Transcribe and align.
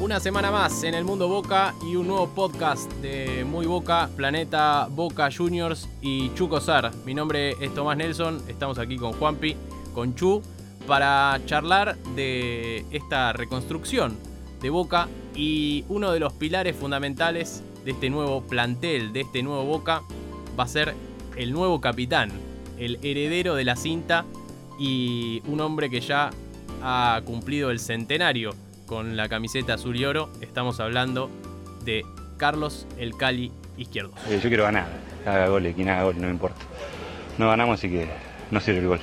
Una 0.00 0.18
semana 0.18 0.50
más 0.50 0.82
en 0.84 0.94
el 0.94 1.04
mundo 1.04 1.28
Boca 1.28 1.74
y 1.86 1.94
un 1.94 2.08
nuevo 2.08 2.26
podcast 2.30 2.90
de 3.02 3.44
Muy 3.44 3.66
Boca, 3.66 4.08
Planeta 4.16 4.88
Boca 4.90 5.28
Juniors 5.30 5.90
y 6.00 6.32
Chu 6.32 6.48
Sar. 6.58 6.90
Mi 7.04 7.12
nombre 7.12 7.50
es 7.60 7.74
Tomás 7.74 7.98
Nelson, 7.98 8.42
estamos 8.48 8.78
aquí 8.78 8.96
con 8.96 9.12
Juanpi, 9.12 9.56
con 9.92 10.14
Chu, 10.14 10.40
para 10.86 11.38
charlar 11.44 11.98
de 12.16 12.86
esta 12.90 13.34
reconstrucción 13.34 14.16
de 14.62 14.70
Boca 14.70 15.06
y 15.34 15.84
uno 15.90 16.12
de 16.12 16.20
los 16.20 16.32
pilares 16.32 16.74
fundamentales 16.76 17.62
de 17.84 17.90
este 17.90 18.08
nuevo 18.08 18.40
plantel, 18.40 19.12
de 19.12 19.20
este 19.20 19.42
nuevo 19.42 19.66
Boca, 19.66 20.00
va 20.58 20.64
a 20.64 20.68
ser 20.68 20.94
el 21.36 21.52
nuevo 21.52 21.82
capitán, 21.82 22.30
el 22.78 22.98
heredero 23.02 23.54
de 23.54 23.64
la 23.64 23.76
cinta 23.76 24.24
y 24.78 25.42
un 25.46 25.60
hombre 25.60 25.90
que 25.90 26.00
ya 26.00 26.30
ha 26.82 27.20
cumplido 27.26 27.70
el 27.70 27.78
centenario 27.78 28.54
con 28.90 29.16
la 29.16 29.28
camiseta 29.28 29.74
azul 29.74 29.94
y 29.94 30.04
oro. 30.04 30.32
Estamos 30.40 30.80
hablando 30.80 31.30
de 31.84 32.04
Carlos 32.38 32.88
El 32.98 33.16
Cali 33.16 33.52
Izquierdo. 33.78 34.12
Eh, 34.28 34.40
yo 34.42 34.48
quiero 34.48 34.64
ganar, 34.64 34.88
haga 35.24 35.46
goles, 35.46 35.76
quien 35.76 35.88
haga 35.88 36.02
goles, 36.02 36.20
no 36.20 36.26
me 36.26 36.32
importa. 36.32 36.58
No 37.38 37.46
ganamos, 37.46 37.78
así 37.78 37.88
que 37.88 38.08
no 38.50 38.58
sirve 38.58 38.80
el 38.80 38.88
gol. 38.88 39.00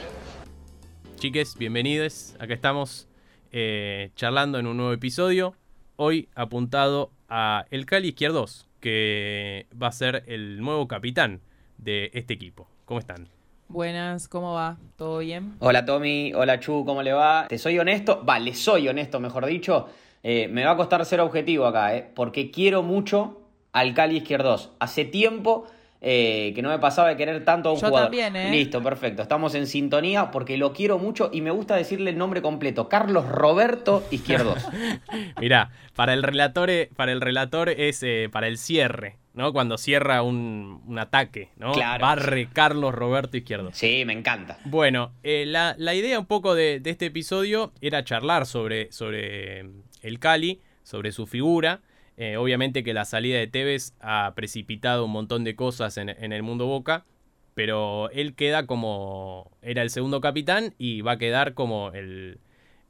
Chiques, 1.15 1.55
bienvenidos. 1.57 2.35
Acá 2.37 2.53
estamos 2.53 3.07
eh, 3.53 4.11
charlando 4.15 4.59
en 4.59 4.67
un 4.67 4.75
nuevo 4.75 4.91
episodio. 4.91 5.55
Hoy 5.95 6.27
apuntado 6.35 7.13
a 7.29 7.63
El 7.71 7.85
Cali 7.85 8.09
Izquierdos, 8.09 8.67
que 8.81 9.67
va 9.81 9.87
a 9.87 9.93
ser 9.93 10.25
el 10.27 10.59
nuevo 10.59 10.89
capitán 10.89 11.39
de 11.77 12.11
este 12.13 12.33
equipo. 12.33 12.69
¿Cómo 12.83 12.99
están? 12.99 13.29
Buenas, 13.69 14.29
¿cómo 14.29 14.53
va? 14.53 14.77
¿Todo 14.95 15.19
bien? 15.19 15.55
Hola 15.59 15.83
Tommy, 15.83 16.31
hola 16.33 16.57
Chu, 16.61 16.85
¿cómo 16.85 17.03
le 17.03 17.11
va? 17.11 17.47
Te 17.49 17.57
soy 17.57 17.77
honesto, 17.77 18.21
vale, 18.23 18.53
soy 18.53 18.87
honesto, 18.87 19.19
mejor 19.19 19.45
dicho. 19.45 19.87
Eh, 20.23 20.47
me 20.47 20.63
va 20.63 20.71
a 20.71 20.77
costar 20.77 21.05
ser 21.05 21.19
objetivo 21.19 21.65
acá, 21.65 21.93
eh, 21.93 22.09
porque 22.15 22.49
quiero 22.49 22.81
mucho 22.81 23.41
al 23.73 23.93
Cali 23.93 24.17
Izquierdos. 24.17 24.71
Hace 24.79 25.03
tiempo 25.03 25.65
eh, 26.01 26.51
que 26.55 26.61
no 26.61 26.69
me 26.69 26.79
pasaba 26.79 27.09
de 27.09 27.17
querer 27.17 27.43
tanto 27.43 27.69
a 27.69 27.73
un 27.73 27.79
Yo 27.79 27.87
jugador. 27.87 28.07
también, 28.11 28.35
¿eh? 28.35 28.51
Listo, 28.51 28.83
perfecto. 28.83 29.21
Estamos 29.21 29.55
en 29.55 29.65
sintonía 29.67 30.29
porque 30.31 30.57
lo 30.57 30.73
quiero 30.73 30.99
mucho 30.99 31.29
y 31.33 31.41
me 31.41 31.51
gusta 31.51 31.75
decirle 31.75 32.11
el 32.11 32.17
nombre 32.17 32.41
completo. 32.41 32.87
Carlos 32.89 33.27
Roberto 33.27 34.03
Izquierdos. 34.11 34.63
Mirá, 35.41 35.71
para 35.95 36.13
el 36.13 36.23
relator, 36.23 36.69
eh, 36.69 36.89
para 36.95 37.11
el 37.11 37.21
relator 37.21 37.69
es 37.69 38.03
eh, 38.03 38.29
para 38.31 38.47
el 38.47 38.57
cierre, 38.57 39.17
¿no? 39.33 39.53
Cuando 39.53 39.77
cierra 39.77 40.21
un, 40.21 40.81
un 40.85 40.99
ataque, 40.99 41.49
¿no? 41.57 41.71
Claro. 41.71 42.01
Barre 42.05 42.47
Carlos 42.53 42.93
Roberto 42.93 43.35
Izquierdo. 43.37 43.71
sí, 43.73 44.03
me 44.05 44.13
encanta. 44.13 44.59
Bueno, 44.65 45.11
eh, 45.23 45.45
la, 45.47 45.73
la 45.79 45.95
idea 45.95 46.19
un 46.19 46.27
poco 46.27 46.53
de, 46.53 46.79
de 46.79 46.89
este 46.91 47.07
episodio 47.07 47.71
era 47.81 48.03
charlar 48.03 48.45
sobre, 48.45 48.91
sobre 48.91 49.61
el 50.03 50.19
Cali, 50.19 50.61
sobre 50.83 51.11
su 51.11 51.25
figura. 51.25 51.81
Eh, 52.17 52.35
obviamente 52.37 52.83
que 52.83 52.93
la 52.93 53.05
salida 53.05 53.37
de 53.37 53.47
Tevez 53.47 53.93
ha 53.99 54.33
precipitado 54.35 55.05
un 55.05 55.11
montón 55.11 55.43
de 55.43 55.55
cosas 55.55 55.97
en, 55.97 56.09
en 56.09 56.33
el 56.33 56.41
mundo 56.43 56.65
Boca, 56.65 57.05
pero 57.53 58.09
él 58.11 58.33
queda 58.35 58.65
como... 58.65 59.51
era 59.61 59.81
el 59.83 59.89
segundo 59.91 60.19
capitán 60.19 60.73
y 60.77 61.01
va 61.01 61.13
a 61.13 61.17
quedar 61.17 61.53
como 61.53 61.91
el, 61.91 62.39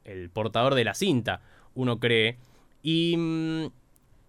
el 0.04 0.30
portador 0.30 0.74
de 0.74 0.84
la 0.84 0.94
cinta, 0.94 1.42
uno 1.74 1.98
cree. 2.00 2.38
Y 2.82 3.16
mm, 3.18 3.66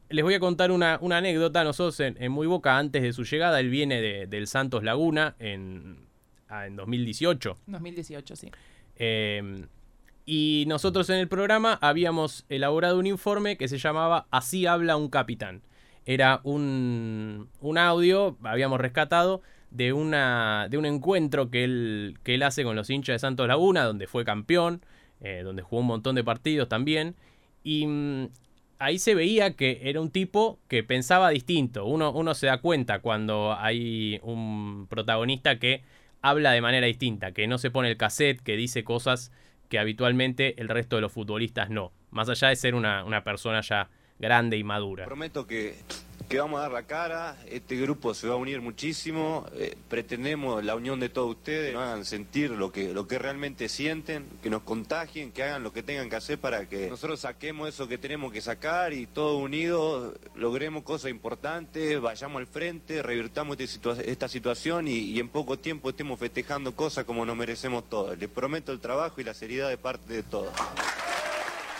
les 0.10 0.24
voy 0.24 0.34
a 0.34 0.40
contar 0.40 0.72
una, 0.72 0.98
una 1.02 1.18
anécdota. 1.18 1.64
Nosotros 1.64 2.00
en, 2.02 2.22
en 2.22 2.32
Muy 2.32 2.48
Boca, 2.48 2.78
antes 2.78 3.02
de 3.02 3.14
su 3.14 3.24
llegada, 3.24 3.60
él 3.60 3.70
viene 3.70 4.02
de- 4.02 4.28
del 4.28 4.48
Santos 4.48 4.84
Laguna 4.84 5.36
en, 5.40 5.98
ah, 6.50 6.68
en 6.68 6.76
2018. 6.76 7.58
2018, 7.68 8.36
sí. 8.36 8.52
Eh, 8.98 9.66
y 10.32 10.66
nosotros 10.68 11.10
en 11.10 11.16
el 11.16 11.28
programa 11.28 11.80
habíamos 11.82 12.46
elaborado 12.50 13.00
un 13.00 13.08
informe 13.08 13.58
que 13.58 13.68
se 13.68 13.80
llamaba 13.80 14.28
Así 14.30 14.68
habla 14.68 14.96
un 14.96 15.10
capitán. 15.10 15.64
Era 16.06 16.40
un, 16.44 17.50
un 17.62 17.78
audio, 17.80 18.38
habíamos 18.44 18.80
rescatado, 18.80 19.42
de, 19.72 19.92
una, 19.92 20.68
de 20.70 20.78
un 20.78 20.86
encuentro 20.86 21.50
que 21.50 21.64
él, 21.64 22.20
que 22.22 22.36
él 22.36 22.44
hace 22.44 22.64
con 22.64 22.76
los 22.76 22.92
hinchas 22.92 23.16
de 23.16 23.20
Santos 23.20 23.48
Laguna, 23.48 23.86
donde 23.86 24.06
fue 24.06 24.24
campeón, 24.24 24.86
eh, 25.20 25.42
donde 25.44 25.64
jugó 25.64 25.82
un 25.82 25.88
montón 25.88 26.14
de 26.14 26.24
partidos 26.24 26.70
también. 26.70 27.16
Y 27.64 27.88
mm, 27.88 28.30
ahí 28.78 29.00
se 29.00 29.16
veía 29.16 29.56
que 29.56 29.80
era 29.86 30.00
un 30.00 30.12
tipo 30.12 30.60
que 30.68 30.84
pensaba 30.84 31.32
distinto. 31.32 31.88
Uno, 31.88 32.12
uno 32.12 32.36
se 32.36 32.46
da 32.46 32.60
cuenta 32.60 33.00
cuando 33.00 33.56
hay 33.58 34.20
un 34.22 34.86
protagonista 34.88 35.58
que 35.58 35.82
habla 36.22 36.52
de 36.52 36.62
manera 36.62 36.86
distinta, 36.86 37.32
que 37.32 37.48
no 37.48 37.58
se 37.58 37.72
pone 37.72 37.90
el 37.90 37.98
cassette, 37.98 38.44
que 38.44 38.56
dice 38.56 38.84
cosas 38.84 39.32
que 39.70 39.80
habitualmente 39.80 40.60
el 40.60 40.68
resto 40.68 40.96
de 40.98 41.04
los 41.04 41.14
futbolistas 41.14 41.70
no. 41.70 41.94
Más 42.12 42.28
allá 42.28 42.50
de 42.50 42.56
ser 42.56 42.76
una, 42.76 43.04
una 43.06 43.24
persona 43.24 43.62
ya 43.62 43.90
grande 44.20 44.58
y 44.58 44.64
madura. 44.64 45.06
Prometo 45.06 45.48
que, 45.48 45.76
que 46.28 46.40
vamos 46.40 46.60
a 46.60 46.64
dar 46.64 46.72
la 46.72 46.84
cara, 46.84 47.38
este 47.50 47.76
grupo 47.78 48.14
se 48.14 48.28
va 48.28 48.36
a 48.36 48.38
unir 48.38 48.62
muchísimo, 48.62 49.48
eh, 49.56 49.76
pretendemos 49.88 50.64
la 50.64 50.76
unión 50.76 51.00
de 51.00 51.10
todos 51.10 51.32
ustedes, 51.32 51.74
nos 51.74 51.84
hagan 51.84 52.06
sentir 52.06 52.52
lo 52.52 52.72
que, 52.72 52.94
lo 52.94 53.08
que 53.08 53.18
realmente 53.18 53.70
sienten, 53.70 54.28
que 54.44 54.50
nos 54.50 54.62
contagien, 54.62 55.32
que 55.32 55.44
hagan 55.44 55.64
lo 55.64 55.72
que 55.72 55.84
tengan 55.84 56.10
que 56.10 56.18
hacer 56.18 56.38
para 56.38 56.68
que 56.68 56.90
nosotros 56.90 57.22
saquemos 57.22 57.70
eso 57.70 57.88
que 57.88 57.98
tenemos 57.98 58.32
que 58.34 58.42
sacar 58.42 58.94
y 58.94 59.08
todos 59.08 59.42
unidos 59.42 60.14
logremos 60.36 60.84
cosas 60.84 61.12
importantes, 61.12 62.00
vayamos 62.00 62.42
al 62.42 62.48
frente, 62.48 63.02
revirtamos 63.02 63.58
este 63.60 63.80
esta 64.12 64.28
situación 64.28 64.88
y, 64.88 64.98
y 64.98 65.20
en 65.20 65.30
poco 65.30 65.58
tiempo 65.58 65.90
estemos 65.90 66.20
festejando 66.20 66.76
cosas 66.76 67.06
como 67.06 67.26
nos 67.26 67.38
merecemos 67.38 67.90
todos. 67.90 68.18
Les 68.20 68.30
prometo 68.30 68.72
el 68.72 68.80
trabajo 68.80 69.22
y 69.22 69.24
la 69.24 69.34
seriedad 69.34 69.70
de 69.70 69.78
parte 69.78 70.14
de 70.14 70.24
todos. 70.24 70.52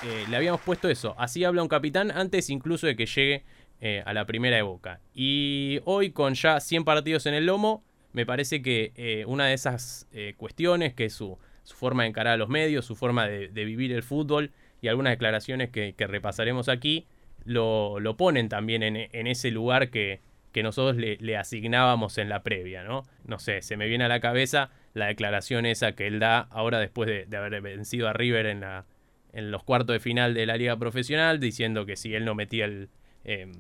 Eh, 0.04 0.26
le 0.30 0.38
habíamos 0.38 0.62
puesto 0.62 0.90
eso. 0.90 1.16
Así 1.18 1.44
habla 1.44 1.62
un 1.62 1.68
capitán 1.68 2.12
antes 2.12 2.50
incluso 2.50 2.88
de 2.88 2.96
que 2.96 3.06
llegue 3.06 3.44
eh, 3.82 4.02
a 4.06 4.14
la 4.14 4.26
primera 4.26 4.56
de 4.56 4.62
Boca. 4.62 5.02
Y 5.14 5.82
hoy 5.86 6.12
con 6.12 6.36
ya 6.36 6.60
100 6.60 6.86
partidos 6.86 7.26
en 7.26 7.34
el 7.34 7.46
lomo, 7.46 7.84
me 8.14 8.26
parece 8.26 8.62
que 8.62 8.94
eh, 8.96 9.26
una 9.28 9.48
de 9.48 9.54
esas 9.54 10.08
cuestiones, 10.38 10.94
que 10.94 11.06
es 11.06 11.14
su, 11.14 11.38
su 11.64 11.76
forma 11.76 12.04
de 12.04 12.10
encarar 12.10 12.34
a 12.34 12.38
los 12.38 12.50
medios, 12.50 12.86
su 12.86 12.96
forma 12.96 13.28
de, 13.28 13.48
vivir 13.50 13.92
el 13.92 14.04
fútbol 14.04 14.52
y 14.82 14.88
algunas 14.88 15.12
declaraciones 15.12 15.70
que, 15.70 15.94
que 15.94 16.08
repasaremos 16.08 16.70
aquí, 16.70 17.06
lo, 17.46 18.00
lo 18.00 18.16
ponen 18.18 18.50
también 18.50 18.84
en, 18.84 18.96
en 18.96 19.28
ese 19.28 19.52
lugar 19.52 19.90
que, 19.90 20.22
que 20.52 20.64
nosotros 20.64 20.96
le, 20.96 21.18
le 21.18 21.38
asignábamos 21.38 22.18
en 22.18 22.30
la 22.30 22.42
previa, 22.42 22.84
¿no? 22.84 23.04
No 23.26 23.40
sé, 23.40 23.62
se 23.62 23.78
me 23.78 23.88
viene 23.88 24.06
a 24.06 24.08
la 24.08 24.20
cabeza 24.20 24.72
la 24.94 25.08
declaración 25.08 25.66
esa 25.66 25.92
que 25.92 26.08
él 26.08 26.20
da 26.20 26.48
ahora 26.52 26.80
después 26.80 27.08
de, 27.08 27.26
de 27.26 27.38
haber 27.38 27.62
vencido 27.62 28.08
a 28.08 28.14
River 28.14 28.48
en 28.48 28.62
la, 28.62 28.86
en 29.34 29.52
los 29.52 29.64
cuartos 29.64 29.94
de 29.94 30.00
final 30.00 30.34
de 30.34 30.46
la 30.46 30.58
liga 30.58 30.76
profesional, 30.78 31.40
diciendo 31.40 31.86
que 31.86 31.96
si 31.96 32.14
él 32.16 32.26
no 32.26 32.36
metía 32.36 32.66
el, 32.66 32.90
eh, 33.26 33.52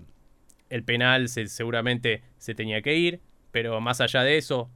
el 0.69 0.84
penal 0.84 1.30
se- 1.30 1.47
seguramente 1.47 2.22
se 2.38 2.56
tenía 2.56 2.81
que 2.81 2.96
ir, 2.96 3.19
pero 3.52 3.80
más 3.81 4.02
allá 4.02 4.24
de 4.24 4.38
eso, 4.38 4.69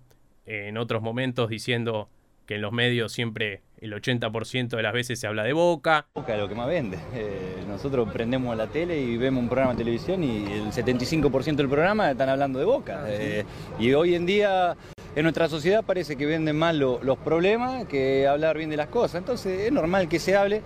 eh, 0.45 0.67
en 0.67 0.77
otros 0.77 1.01
momentos 1.01 1.49
diciendo 1.49 2.09
que 2.45 2.55
en 2.55 2.61
los 2.61 2.71
medios 2.73 3.11
siempre 3.13 3.61
el 3.79 3.93
80% 3.93 4.75
de 4.77 4.83
las 4.83 4.93
veces 4.93 5.19
se 5.19 5.27
habla 5.27 5.43
de 5.43 5.53
Boca, 5.53 6.07
Boca 6.13 6.33
es 6.33 6.39
lo 6.39 6.47
que 6.49 6.55
más 6.55 6.67
vende. 6.67 6.97
Eh, 7.13 7.63
nosotros 7.67 8.09
prendemos 8.11 8.55
la 8.57 8.67
tele 8.67 8.99
y 9.01 9.17
vemos 9.17 9.41
un 9.43 9.49
programa 9.49 9.73
de 9.73 9.77
televisión 9.79 10.23
y 10.23 10.43
el 10.51 10.71
75% 10.71 11.55
del 11.55 11.69
programa 11.69 12.11
están 12.11 12.29
hablando 12.29 12.59
de 12.59 12.65
Boca. 12.65 13.05
Eh, 13.07 13.43
y 13.79 13.93
hoy 13.93 14.15
en 14.15 14.25
día 14.25 14.75
en 15.15 15.23
nuestra 15.23 15.47
sociedad 15.49 15.83
parece 15.83 16.15
que 16.17 16.25
venden 16.25 16.57
más 16.57 16.75
lo- 16.75 17.01
los 17.03 17.17
problemas 17.17 17.85
que 17.85 18.25
hablar 18.27 18.57
bien 18.57 18.69
de 18.69 18.77
las 18.77 18.87
cosas. 18.87 19.15
Entonces 19.15 19.61
es 19.61 19.71
normal 19.71 20.07
que 20.09 20.19
se 20.19 20.35
hable. 20.35 20.61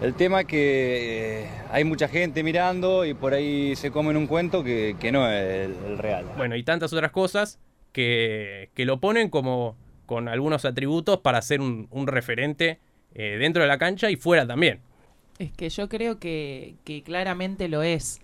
El 0.00 0.14
tema 0.14 0.40
es 0.40 0.46
que 0.46 1.42
eh, 1.44 1.48
hay 1.70 1.84
mucha 1.84 2.08
gente 2.08 2.42
mirando 2.42 3.04
y 3.04 3.14
por 3.14 3.34
ahí 3.34 3.76
se 3.76 3.92
comen 3.92 4.16
un 4.16 4.26
cuento 4.26 4.64
que, 4.64 4.96
que 4.98 5.12
no 5.12 5.30
es 5.30 5.66
el, 5.66 5.76
el 5.92 5.98
real. 5.98 6.26
bueno, 6.36 6.56
y 6.56 6.64
tantas 6.64 6.92
otras 6.92 7.12
cosas 7.12 7.60
que, 7.92 8.70
que 8.74 8.84
lo 8.84 8.98
ponen 8.98 9.30
como 9.30 9.76
con 10.06 10.28
algunos 10.28 10.64
atributos 10.64 11.20
para 11.20 11.40
ser 11.40 11.60
un, 11.60 11.86
un 11.90 12.06
referente 12.06 12.80
eh, 13.14 13.36
dentro 13.38 13.62
de 13.62 13.68
la 13.68 13.78
cancha 13.78 14.10
y 14.10 14.16
fuera 14.16 14.46
también. 14.46 14.80
Es 15.38 15.52
que 15.52 15.68
yo 15.68 15.88
creo 15.88 16.18
que, 16.18 16.76
que 16.84 17.02
claramente 17.02 17.68
lo 17.68 17.82
es. 17.82 18.20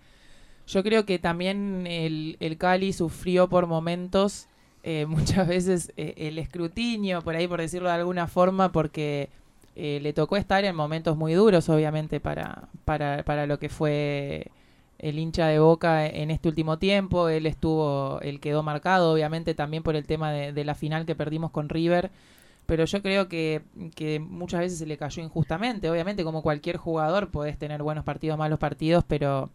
Yo 0.66 0.82
creo 0.82 1.06
que 1.06 1.18
también 1.18 1.86
el, 1.86 2.36
el 2.40 2.58
Cali 2.58 2.92
sufrió 2.92 3.48
por 3.48 3.66
momentos 3.66 4.48
eh, 4.82 5.06
muchas 5.08 5.46
veces 5.46 5.92
eh, 5.96 6.14
el 6.16 6.38
escrutinio, 6.38 7.22
por 7.22 7.36
ahí 7.36 7.46
por 7.46 7.60
decirlo 7.60 7.88
de 7.88 7.94
alguna 7.94 8.26
forma, 8.26 8.72
porque 8.72 9.30
eh, 9.80 10.00
le 10.02 10.12
tocó 10.12 10.36
estar 10.36 10.64
en 10.64 10.74
momentos 10.74 11.16
muy 11.16 11.34
duros, 11.34 11.68
obviamente, 11.68 12.18
para, 12.18 12.68
para, 12.84 13.22
para 13.22 13.46
lo 13.46 13.60
que 13.60 13.68
fue 13.68 14.48
el 14.98 15.20
hincha 15.20 15.46
de 15.46 15.60
Boca 15.60 16.04
en 16.04 16.32
este 16.32 16.48
último 16.48 16.78
tiempo. 16.78 17.28
Él 17.28 17.46
estuvo, 17.46 18.20
él 18.22 18.40
quedó 18.40 18.64
marcado, 18.64 19.12
obviamente, 19.12 19.54
también 19.54 19.84
por 19.84 19.94
el 19.94 20.04
tema 20.04 20.32
de, 20.32 20.52
de 20.52 20.64
la 20.64 20.74
final 20.74 21.06
que 21.06 21.14
perdimos 21.14 21.52
con 21.52 21.68
River. 21.68 22.10
Pero 22.66 22.84
yo 22.86 23.00
creo 23.02 23.28
que, 23.28 23.62
que 23.94 24.18
muchas 24.18 24.60
veces 24.60 24.78
se 24.80 24.86
le 24.86 24.98
cayó 24.98 25.22
injustamente. 25.22 25.88
Obviamente, 25.88 26.24
como 26.24 26.42
cualquier 26.42 26.76
jugador, 26.76 27.30
podés 27.30 27.56
tener 27.56 27.82
buenos 27.82 28.04
partidos, 28.04 28.36
malos 28.36 28.58
partidos, 28.58 29.04
pero 29.06 29.50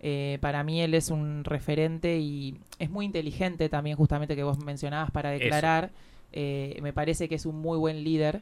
eh, 0.00 0.38
para 0.40 0.62
mí 0.62 0.80
él 0.82 0.94
es 0.94 1.10
un 1.10 1.42
referente 1.42 2.18
y 2.18 2.56
es 2.78 2.90
muy 2.90 3.06
inteligente 3.06 3.68
también, 3.68 3.96
justamente 3.96 4.36
que 4.36 4.44
vos 4.44 4.58
mencionabas 4.64 5.10
para 5.10 5.30
declarar. 5.30 5.90
Eh, 6.32 6.78
me 6.80 6.92
parece 6.92 7.28
que 7.28 7.34
es 7.34 7.44
un 7.44 7.56
muy 7.56 7.76
buen 7.76 8.04
líder. 8.04 8.40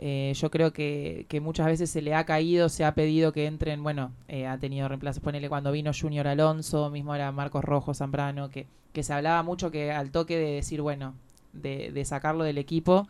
Eh, 0.00 0.32
yo 0.36 0.50
creo 0.50 0.72
que, 0.72 1.26
muchas 1.42 1.66
veces 1.66 1.90
se 1.90 2.02
le 2.02 2.14
ha 2.14 2.24
caído, 2.24 2.68
se 2.68 2.84
ha 2.84 2.94
pedido 2.94 3.32
que 3.32 3.46
entren, 3.46 3.82
bueno, 3.82 4.12
eh, 4.28 4.46
ha 4.46 4.56
tenido 4.58 4.86
reemplazos, 4.86 5.22
ponele 5.22 5.48
cuando 5.48 5.72
vino 5.72 5.90
Junior 5.98 6.28
Alonso, 6.28 6.88
mismo 6.90 7.14
era 7.16 7.32
Marcos 7.32 7.64
Rojo, 7.64 7.94
Zambrano, 7.94 8.48
que, 8.48 8.66
se 9.00 9.12
hablaba 9.12 9.44
mucho 9.44 9.70
que 9.70 9.92
al 9.92 10.10
toque 10.10 10.36
de 10.36 10.52
decir, 10.54 10.82
bueno, 10.82 11.14
de, 11.52 12.04
sacarlo 12.04 12.44
del 12.44 12.58
equipo, 12.58 13.08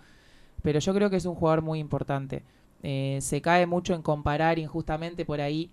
pero 0.62 0.80
yo 0.80 0.94
creo 0.94 1.10
que 1.10 1.16
es 1.16 1.24
un 1.24 1.34
jugador 1.34 1.62
muy 1.62 1.78
importante. 1.78 2.42
Eh, 2.82 3.18
se 3.22 3.40
cae 3.40 3.66
mucho 3.66 3.94
en 3.94 4.02
comparar 4.02 4.58
injustamente 4.58 5.24
por 5.24 5.40
ahí 5.40 5.70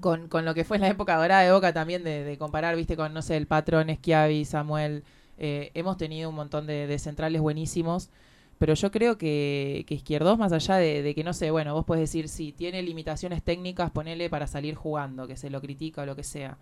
con, 0.00 0.28
con, 0.28 0.44
lo 0.44 0.54
que 0.54 0.64
fue 0.64 0.78
la 0.78 0.88
época 0.88 1.16
dorada 1.16 1.42
de 1.42 1.52
Boca 1.52 1.72
también, 1.72 2.04
de, 2.04 2.24
de 2.24 2.38
comparar, 2.38 2.76
viste, 2.76 2.96
con, 2.96 3.14
no 3.14 3.22
sé, 3.22 3.36
el 3.36 3.46
patrón 3.46 3.88
Schiavi, 3.88 4.44
Samuel. 4.44 5.02
Eh, 5.38 5.70
hemos 5.74 5.96
tenido 5.96 6.28
un 6.30 6.36
montón 6.36 6.66
de 6.66 6.98
centrales 6.98 7.40
buenísimos. 7.40 8.10
Pero 8.58 8.74
yo 8.74 8.90
creo 8.90 9.18
que, 9.18 9.84
que 9.86 9.94
Izquierdos, 9.94 10.38
más 10.38 10.52
allá 10.52 10.76
de, 10.76 11.02
de, 11.02 11.14
que 11.14 11.24
no 11.24 11.32
sé, 11.32 11.50
bueno, 11.50 11.74
vos 11.74 11.84
puedes 11.84 12.02
decir, 12.02 12.28
sí, 12.28 12.52
tiene 12.52 12.82
limitaciones 12.82 13.42
técnicas, 13.42 13.90
ponele 13.90 14.28
para 14.28 14.46
salir 14.46 14.74
jugando, 14.74 15.26
que 15.26 15.36
se 15.36 15.48
lo 15.48 15.60
critica 15.60 16.02
o 16.02 16.06
lo 16.06 16.16
que 16.16 16.24
sea. 16.24 16.58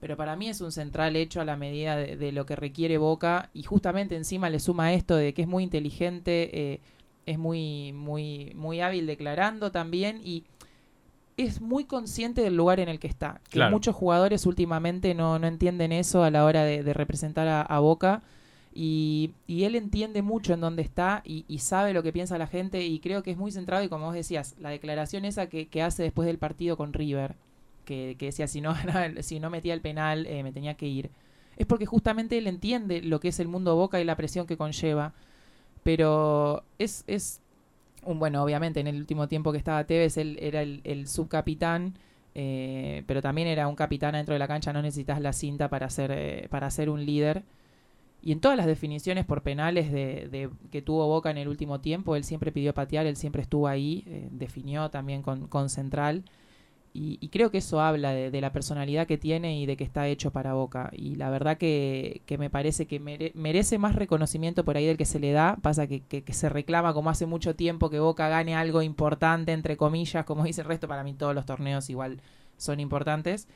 Pero 0.00 0.16
para 0.16 0.36
mí 0.36 0.48
es 0.48 0.60
un 0.60 0.72
central 0.72 1.16
hecho 1.16 1.40
a 1.40 1.44
la 1.44 1.56
medida 1.56 1.96
de, 1.96 2.16
de 2.16 2.32
lo 2.32 2.46
que 2.46 2.56
requiere 2.56 2.98
Boca 2.98 3.50
y 3.52 3.62
justamente 3.64 4.16
encima 4.16 4.50
le 4.50 4.60
suma 4.60 4.92
esto 4.92 5.16
de 5.16 5.34
que 5.34 5.42
es 5.42 5.48
muy 5.48 5.64
inteligente, 5.64 6.50
eh, 6.52 6.80
es 7.26 7.38
muy, 7.38 7.92
muy, 7.92 8.52
muy 8.54 8.80
hábil 8.80 9.06
declarando 9.06 9.70
también 9.70 10.20
y 10.24 10.44
es 11.36 11.60
muy 11.60 11.84
consciente 11.84 12.42
del 12.42 12.56
lugar 12.56 12.80
en 12.80 12.88
el 12.88 12.98
que 12.98 13.06
está. 13.06 13.40
Que 13.50 13.64
muchos 13.68 13.94
jugadores 13.94 14.46
últimamente 14.46 15.14
no, 15.14 15.38
no 15.38 15.46
entienden 15.46 15.92
eso 15.92 16.24
a 16.24 16.30
la 16.30 16.44
hora 16.44 16.64
de, 16.64 16.82
de 16.82 16.92
representar 16.94 17.46
a, 17.46 17.62
a 17.62 17.78
Boca. 17.78 18.22
Y, 18.74 19.32
y 19.46 19.64
él 19.64 19.74
entiende 19.74 20.22
mucho 20.22 20.54
en 20.54 20.60
dónde 20.60 20.82
está 20.82 21.22
y, 21.24 21.44
y 21.48 21.58
sabe 21.58 21.92
lo 21.92 22.02
que 22.02 22.12
piensa 22.12 22.38
la 22.38 22.46
gente 22.46 22.84
y 22.84 23.00
creo 23.00 23.22
que 23.22 23.30
es 23.30 23.36
muy 23.36 23.50
centrado 23.50 23.82
y 23.82 23.88
como 23.88 24.06
vos 24.06 24.14
decías, 24.14 24.54
la 24.60 24.70
declaración 24.70 25.24
esa 25.24 25.48
que, 25.48 25.82
hace 25.82 26.02
después 26.02 26.26
del 26.26 26.38
partido 26.38 26.76
con 26.76 26.92
River, 26.92 27.34
que, 27.84 28.16
decía 28.18 28.46
si 28.46 28.60
no, 28.60 28.74
si 29.20 29.40
no 29.40 29.50
metía 29.50 29.74
el 29.74 29.80
penal 29.80 30.26
eh, 30.26 30.42
me 30.42 30.52
tenía 30.52 30.74
que 30.74 30.86
ir, 30.86 31.10
es 31.56 31.66
porque 31.66 31.86
justamente 31.86 32.38
él 32.38 32.46
entiende 32.46 33.02
lo 33.02 33.20
que 33.20 33.28
es 33.28 33.40
el 33.40 33.48
mundo 33.48 33.74
Boca 33.74 34.00
y 34.00 34.04
la 34.04 34.16
presión 34.16 34.46
que 34.46 34.56
conlleva, 34.56 35.12
pero 35.82 36.62
es, 36.78 37.04
es 37.06 37.40
un 38.04 38.18
bueno, 38.18 38.42
obviamente 38.42 38.80
en 38.80 38.86
el 38.86 38.96
último 38.96 39.28
tiempo 39.28 39.50
que 39.50 39.58
estaba 39.58 39.84
Tevez 39.84 40.16
él 40.18 40.38
era 40.40 40.62
el, 40.62 40.82
el 40.84 41.08
subcapitán, 41.08 41.94
eh, 42.34 43.02
pero 43.06 43.20
también 43.20 43.48
era 43.48 43.66
un 43.66 43.74
capitán 43.74 44.12
dentro 44.12 44.32
de 44.32 44.38
la 44.38 44.46
cancha, 44.46 44.72
no 44.72 44.80
necesitas 44.80 45.20
la 45.20 45.32
cinta 45.32 45.68
para 45.68 45.90
ser, 45.90 46.12
eh, 46.12 46.46
para 46.50 46.70
ser 46.70 46.88
un 46.88 47.04
líder. 47.04 47.42
Y 48.28 48.32
en 48.32 48.40
todas 48.40 48.58
las 48.58 48.66
definiciones 48.66 49.24
por 49.24 49.42
penales 49.42 49.90
de, 49.90 50.50
que 50.70 50.82
tuvo 50.82 51.08
Boca 51.08 51.30
en 51.30 51.38
el 51.38 51.48
último 51.48 51.80
tiempo, 51.80 52.14
él 52.14 52.24
siempre 52.24 52.52
pidió 52.52 52.74
patear, 52.74 53.06
él 53.06 53.16
siempre 53.16 53.40
estuvo 53.40 53.68
ahí, 53.68 54.04
eh, 54.06 54.28
definió 54.30 54.90
también 54.90 55.22
con, 55.22 55.70
Central. 55.70 56.24
Y, 56.92 57.26
creo 57.30 57.50
que 57.50 57.56
eso 57.56 57.80
habla 57.80 58.12
de, 58.12 58.40
la 58.42 58.52
personalidad 58.52 59.06
que 59.06 59.16
tiene 59.16 59.58
y 59.58 59.64
de 59.64 59.78
que 59.78 59.84
está 59.84 60.06
hecho 60.08 60.30
para 60.30 60.52
Boca. 60.52 60.90
Y 60.92 61.14
la 61.14 61.30
verdad 61.30 61.56
que, 61.56 62.20
me 62.38 62.50
parece 62.50 62.86
que 62.86 63.00
mere- 63.00 63.32
merece 63.34 63.78
más 63.78 63.94
reconocimiento 63.94 64.62
por 64.62 64.76
ahí 64.76 64.84
del 64.84 64.98
que 64.98 65.06
se 65.06 65.20
le 65.20 65.32
da. 65.32 65.56
Pasa 65.62 65.86
que, 65.86 66.00
que- 66.00 66.22
que 66.22 66.34
se 66.34 66.50
reclama 66.50 66.92
como 66.92 67.08
hace 67.08 67.24
mucho 67.24 67.56
tiempo 67.56 67.88
que 67.88 67.98
Boca 67.98 68.28
gane 68.28 68.54
algo 68.54 68.82
importante, 68.82 69.52
entre 69.52 69.78
comillas, 69.78 70.26
como 70.26 70.44
dice 70.44 70.60
el 70.60 70.66
resto. 70.66 70.86
Para 70.86 71.02
mí 71.02 71.14
todos 71.14 71.34
los 71.34 71.46
torneos 71.46 71.88
igual 71.88 72.20
son 72.58 72.78
importantes. 72.78 73.48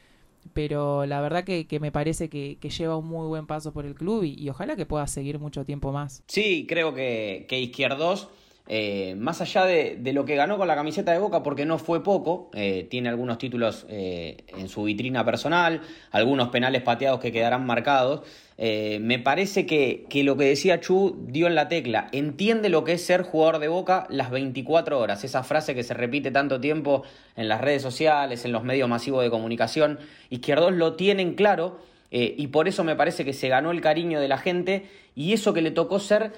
Pero 0.53 1.06
la 1.06 1.21
verdad 1.21 1.44
que, 1.44 1.67
me 1.81 1.93
parece 1.93 2.29
que, 2.29 2.56
lleva 2.56 2.97
un 2.97 3.06
muy 3.06 3.27
buen 3.27 3.47
paso 3.47 3.73
por 3.73 3.87
el 3.87 3.94
club 3.94 4.25
y, 4.25 4.35
y 4.39 4.49
ojalá 4.49 4.77
que 4.77 4.87
pueda 4.87 5.06
seguir 5.06 5.39
mucho 5.39 5.65
tiempo 5.65 5.93
más. 5.93 6.23
Sí, 6.27 6.67
creo 6.69 6.94
que, 6.94 7.47
que 7.49 7.61
Izquierdos, 7.61 8.29
eh, 8.69 9.17
más 9.19 9.41
allá 9.41 9.64
de, 9.64 9.97
de 9.99 10.12
lo 10.12 10.25
que 10.25 10.37
ganó 10.37 10.56
con 10.56 10.69
la 10.69 10.76
camiseta 10.76 11.12
de 11.12 11.19
Boca, 11.19 11.43
porque 11.43 11.67
no 11.67 11.79
fue 11.79 12.03
poco, 12.03 12.50
eh, 12.55 12.87
tiene 12.88 13.09
algunos 13.09 13.38
títulos 13.38 13.87
eh, 13.88 14.44
en 14.56 14.69
su 14.69 14.85
vitrina 14.85 15.25
personal, 15.25 15.81
algunos 16.12 16.49
penales 16.50 16.82
pateados 16.82 17.20
que 17.20 17.32
quedarán 17.32 17.67
marcados. 17.67 18.23
me 18.59 19.19
parece 19.19 19.67
que, 19.67 20.06
que 20.09 20.23
lo 20.23 20.37
que 20.37 20.44
decía 20.44 20.79
Chu 20.79 21.25
dio 21.26 21.49
en 21.49 21.56
la 21.56 21.69
tecla. 21.69 22.09
Entiende 22.12 22.69
lo 22.69 22.85
que 22.85 22.93
es 22.93 23.05
ser 23.05 23.23
jugador 23.23 23.59
de 23.59 23.67
Boca 23.67 24.06
las 24.09 24.31
24 24.31 24.99
horas. 25.00 25.25
Esa 25.25 25.43
frase 25.43 25.75
que 25.75 25.82
se 25.82 25.94
repite 25.94 26.31
tanto 26.31 26.61
tiempo 26.61 27.03
en 27.35 27.49
las 27.49 27.61
redes 27.61 27.82
sociales, 27.82 28.44
en 28.44 28.53
los 28.53 28.62
medios 28.62 28.88
masivos 28.88 29.25
de 29.25 29.31
comunicación. 29.31 29.99
Izquierdos 30.31 30.73
lo 30.73 30.94
tienen 30.94 31.35
claro. 31.35 31.81
Y 32.15 32.49
por 32.49 32.69
eso 32.69 32.85
me 32.85 32.94
parece 32.94 33.25
que 33.25 33.32
se 33.32 33.49
ganó 33.49 33.70
el 33.70 33.81
cariño 33.81 34.20
de 34.20 34.29
la 34.29 34.37
gente 34.37 34.85
y 35.15 35.32
eso 35.32 35.55
que 35.55 35.62
le 35.62 35.70
tocó 35.70 35.99
ser 35.99 36.32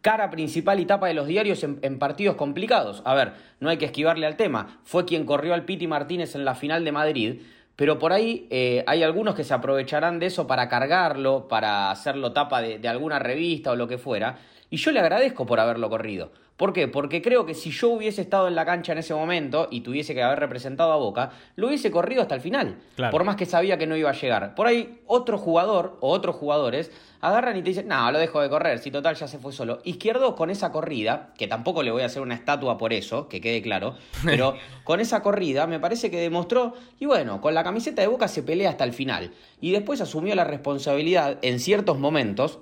cara 0.00 0.30
principal 0.30 0.80
y 0.80 0.86
tapa 0.86 1.08
de 1.08 1.14
los 1.14 1.26
diarios 1.26 1.62
en, 1.64 1.98
partidos 1.98 2.36
complicados. 2.36 3.02
A 3.04 3.14
ver, 3.14 3.32
no 3.60 3.68
hay 3.68 3.76
que 3.76 3.86
esquivarle 3.86 4.26
al 4.26 4.36
tema. 4.36 4.80
Fue 4.84 5.04
quien 5.04 5.24
corrió 5.26 5.54
al 5.54 5.64
Piti 5.64 5.86
Martínez 5.86 6.34
en 6.34 6.44
la 6.44 6.54
final 6.54 6.84
de 6.84 6.92
Madrid. 6.92 7.40
Pero 7.76 7.98
por 7.98 8.12
ahí 8.12 8.46
eh, 8.50 8.84
hay 8.86 9.02
algunos 9.02 9.34
que 9.34 9.44
se 9.44 9.52
aprovecharán 9.52 10.18
de 10.18 10.26
eso 10.26 10.46
para 10.46 10.68
cargarlo, 10.68 11.46
para 11.46 11.90
hacerlo 11.90 12.32
tapa 12.32 12.62
de 12.62 12.88
alguna 12.88 13.18
revista 13.18 13.72
o 13.72 13.76
lo 13.76 13.86
que 13.86 13.98
fuera. 13.98 14.38
Y 14.70 14.76
yo 14.78 14.92
le 14.92 15.00
agradezco 15.00 15.46
por 15.46 15.60
haberlo 15.60 15.88
corrido. 15.88 16.30
¿Por 16.56 16.72
qué? 16.72 16.88
Porque 16.88 17.20
creo 17.20 17.44
que 17.44 17.52
si 17.52 17.70
yo 17.70 17.90
hubiese 17.90 18.22
estado 18.22 18.48
en 18.48 18.54
la 18.54 18.64
cancha 18.64 18.92
en 18.92 18.98
ese 18.98 19.14
momento 19.14 19.68
y 19.70 19.82
tuviese 19.82 20.14
que 20.14 20.22
haber 20.22 20.40
representado 20.40 20.90
a 20.90 20.96
Boca, 20.96 21.32
lo 21.54 21.66
hubiese 21.66 21.90
corrido 21.90 22.22
hasta 22.22 22.34
el 22.34 22.40
final. 22.40 22.78
Claro. 22.96 23.12
Por 23.12 23.24
más 23.24 23.36
que 23.36 23.44
sabía 23.44 23.76
que 23.76 23.86
no 23.86 23.94
iba 23.94 24.08
a 24.08 24.14
llegar. 24.14 24.54
Por 24.54 24.66
ahí 24.66 25.00
otro 25.06 25.36
jugador 25.36 25.98
o 26.00 26.08
otros 26.08 26.36
jugadores 26.36 26.90
agarran 27.20 27.56
y 27.56 27.62
te 27.62 27.70
dicen, 27.70 27.88
no, 27.88 28.10
lo 28.10 28.18
dejo 28.18 28.40
de 28.40 28.48
correr, 28.48 28.78
si 28.78 28.90
total 28.90 29.16
ya 29.16 29.28
se 29.28 29.38
fue 29.38 29.52
solo. 29.52 29.80
Izquierdo 29.84 30.34
con 30.34 30.48
esa 30.48 30.72
corrida, 30.72 31.34
que 31.36 31.46
tampoco 31.46 31.82
le 31.82 31.90
voy 31.90 32.02
a 32.02 32.06
hacer 32.06 32.22
una 32.22 32.34
estatua 32.34 32.78
por 32.78 32.92
eso, 32.92 33.28
que 33.28 33.40
quede 33.40 33.60
claro, 33.62 33.96
pero 34.24 34.54
con 34.84 35.00
esa 35.00 35.22
corrida 35.22 35.66
me 35.66 35.80
parece 35.80 36.10
que 36.10 36.18
demostró, 36.18 36.74
y 37.00 37.06
bueno, 37.06 37.40
con 37.40 37.54
la 37.54 37.64
camiseta 37.64 38.02
de 38.02 38.08
Boca 38.08 38.28
se 38.28 38.42
pelea 38.42 38.70
hasta 38.70 38.84
el 38.84 38.92
final. 38.92 39.32
Y 39.60 39.72
después 39.72 40.00
asumió 40.00 40.34
la 40.34 40.44
responsabilidad 40.44 41.38
en 41.42 41.58
ciertos 41.58 41.98
momentos, 41.98 42.60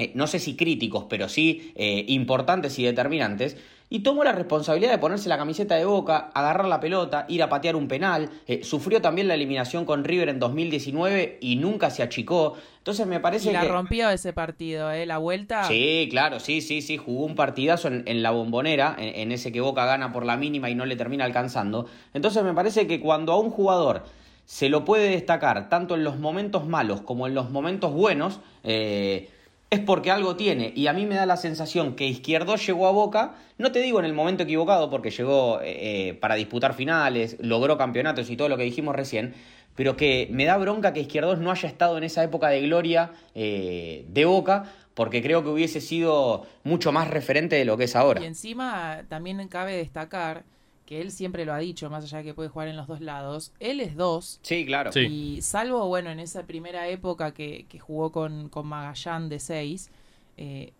eh, 0.00 0.12
no 0.14 0.26
sé 0.26 0.38
si 0.38 0.56
críticos, 0.56 1.04
pero 1.10 1.28
sí 1.28 1.72
eh, 1.76 2.06
importantes 2.08 2.78
y 2.78 2.84
determinantes, 2.84 3.58
y 3.90 3.98
tomó 3.98 4.24
la 4.24 4.32
responsabilidad 4.32 4.92
de 4.92 4.98
ponerse 4.98 5.28
la 5.28 5.36
camiseta 5.36 5.74
de 5.74 5.84
boca, 5.84 6.30
agarrar 6.32 6.66
la 6.66 6.80
pelota, 6.80 7.26
ir 7.28 7.42
a 7.42 7.50
patear 7.50 7.76
un 7.76 7.86
penal, 7.86 8.30
eh, 8.46 8.64
sufrió 8.64 9.02
también 9.02 9.28
la 9.28 9.34
eliminación 9.34 9.84
con 9.84 10.04
River 10.04 10.30
en 10.30 10.38
2019 10.38 11.36
y 11.42 11.56
nunca 11.56 11.90
se 11.90 12.02
achicó, 12.02 12.54
entonces 12.78 13.06
me 13.06 13.20
parece 13.20 13.50
Y 13.50 13.52
la 13.52 13.60
que... 13.60 13.68
rompió 13.68 14.08
ese 14.08 14.32
partido, 14.32 14.90
¿eh? 14.90 15.04
La 15.04 15.18
vuelta. 15.18 15.64
Sí, 15.64 16.08
claro, 16.10 16.40
sí, 16.40 16.62
sí, 16.62 16.80
sí, 16.80 16.96
jugó 16.96 17.26
un 17.26 17.34
partidazo 17.34 17.88
en, 17.88 18.04
en 18.06 18.22
la 18.22 18.30
bombonera, 18.30 18.96
en, 18.98 19.20
en 19.20 19.32
ese 19.32 19.52
que 19.52 19.60
Boca 19.60 19.84
gana 19.84 20.12
por 20.12 20.24
la 20.24 20.38
mínima 20.38 20.70
y 20.70 20.74
no 20.74 20.86
le 20.86 20.96
termina 20.96 21.26
alcanzando. 21.26 21.86
Entonces 22.14 22.42
me 22.42 22.54
parece 22.54 22.86
que 22.86 23.00
cuando 23.00 23.32
a 23.32 23.38
un 23.38 23.50
jugador 23.50 24.04
se 24.46 24.68
lo 24.68 24.84
puede 24.84 25.10
destacar 25.10 25.68
tanto 25.68 25.94
en 25.94 26.02
los 26.02 26.18
momentos 26.18 26.66
malos 26.66 27.02
como 27.02 27.28
en 27.28 27.34
los 27.34 27.50
momentos 27.50 27.92
buenos, 27.92 28.40
eh, 28.64 29.30
es 29.70 29.80
porque 29.80 30.10
algo 30.10 30.36
tiene. 30.36 30.72
Y 30.74 30.88
a 30.88 30.92
mí 30.92 31.06
me 31.06 31.14
da 31.14 31.26
la 31.26 31.36
sensación 31.36 31.94
que 31.94 32.06
Izquierdo 32.06 32.56
llegó 32.56 32.88
a 32.88 32.90
Boca, 32.90 33.34
no 33.56 33.70
te 33.70 33.80
digo 33.80 34.00
en 34.00 34.04
el 34.04 34.12
momento 34.12 34.42
equivocado, 34.42 34.90
porque 34.90 35.10
llegó 35.10 35.60
eh, 35.62 36.08
eh, 36.08 36.14
para 36.14 36.34
disputar 36.34 36.74
finales, 36.74 37.36
logró 37.40 37.78
campeonatos 37.78 38.28
y 38.30 38.36
todo 38.36 38.48
lo 38.48 38.56
que 38.56 38.64
dijimos 38.64 38.96
recién, 38.96 39.34
pero 39.76 39.96
que 39.96 40.28
me 40.32 40.44
da 40.44 40.56
bronca 40.56 40.92
que 40.92 41.00
Izquierdos 41.00 41.38
no 41.38 41.52
haya 41.52 41.68
estado 41.68 41.96
en 41.96 42.04
esa 42.04 42.24
época 42.24 42.48
de 42.48 42.62
gloria 42.62 43.12
eh, 43.36 44.04
de 44.08 44.24
Boca, 44.24 44.64
porque 44.94 45.22
creo 45.22 45.44
que 45.44 45.50
hubiese 45.50 45.80
sido 45.80 46.46
mucho 46.64 46.90
más 46.90 47.08
referente 47.08 47.54
de 47.54 47.64
lo 47.64 47.76
que 47.76 47.84
es 47.84 47.94
ahora. 47.94 48.20
Y 48.20 48.26
encima 48.26 49.04
también 49.08 49.46
cabe 49.46 49.76
destacar 49.76 50.44
que 50.90 51.00
él 51.00 51.12
siempre 51.12 51.44
lo 51.44 51.52
ha 51.52 51.58
dicho, 51.58 51.88
más 51.88 52.02
allá 52.02 52.18
de 52.18 52.24
que 52.24 52.34
puede 52.34 52.48
jugar 52.48 52.66
en 52.66 52.76
los 52.76 52.88
dos 52.88 53.00
lados, 53.00 53.52
él 53.60 53.78
es 53.78 53.94
dos. 53.94 54.40
Sí, 54.42 54.66
claro. 54.66 54.90
Sí. 54.90 55.02
Y 55.02 55.40
salvo, 55.40 55.86
bueno, 55.86 56.10
en 56.10 56.18
esa 56.18 56.48
primera 56.48 56.88
época 56.88 57.32
que, 57.32 57.66
que 57.68 57.78
jugó 57.78 58.10
con, 58.10 58.48
con 58.48 58.66
Magallán 58.66 59.28
de 59.28 59.38
6, 59.38 59.88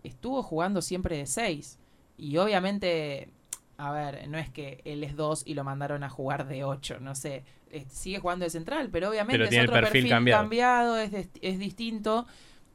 estuvo 0.03 0.43
jugando 0.43 0.81
siempre 0.81 1.15
de 1.15 1.25
6. 1.25 1.79
Y 2.17 2.35
obviamente, 2.35 3.29
a 3.77 3.93
ver, 3.93 4.27
no 4.27 4.37
es 4.37 4.49
que 4.49 4.81
él 4.83 5.05
es 5.05 5.15
2 5.15 5.43
y 5.45 5.53
lo 5.53 5.63
mandaron 5.63 6.03
a 6.03 6.09
jugar 6.09 6.45
de 6.45 6.65
8, 6.65 6.97
no 6.99 7.15
sé. 7.15 7.45
Eh, 7.71 7.85
sigue 7.89 8.19
jugando 8.19 8.43
de 8.43 8.49
central, 8.49 8.89
pero 8.91 9.09
obviamente 9.09 9.35
Pero 9.35 9.43
es 9.45 9.49
tiene 9.49 9.63
el 9.63 9.69
otro 9.69 9.81
perfil 9.81 10.09
cambiado. 10.09 10.41
cambiado, 10.41 10.97
es, 10.97 11.29
es 11.41 11.57
distinto. 11.57 12.27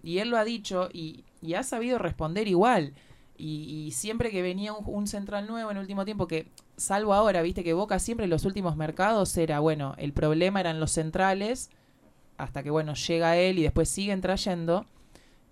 Y 0.03 0.21
él 0.21 0.31
lo 0.31 0.39
ha 0.39 0.45
dicho 0.45 0.89
y, 0.91 1.23
y 1.43 1.53
ha 1.53 1.63
sabido 1.63 1.99
responder 1.99 2.49
igual. 2.49 2.95
Y, 3.37 3.85
y 3.89 3.91
siempre 3.91 4.31
que 4.31 4.41
venía 4.41 4.73
un, 4.73 4.87
un 4.87 5.07
central 5.07 5.47
nuevo 5.47 5.71
en 5.71 5.77
el 5.77 5.83
último 5.83 6.07
tiempo, 6.07 6.27
que 6.27 6.47
salvo 6.77 7.15
ahora, 7.15 7.43
viste 7.43 7.65
que 7.65 7.73
Boca 7.73 7.99
siempre 7.99 8.25
en 8.25 8.31
los 8.31 8.45
últimos 8.45 8.77
mercados 8.77 9.37
era, 9.37 9.61
bueno, 9.61 9.95
el 9.99 10.13
problema 10.13 10.61
eran 10.61 10.81
los 10.81 10.93
centrales, 10.93 11.71
hasta 12.39 12.63
que, 12.63 12.71
bueno, 12.71 12.95
llega 12.95 13.37
él 13.37 13.59
y 13.59 13.63
después 13.63 13.89
siguen 13.89 14.21
trayendo. 14.21 14.87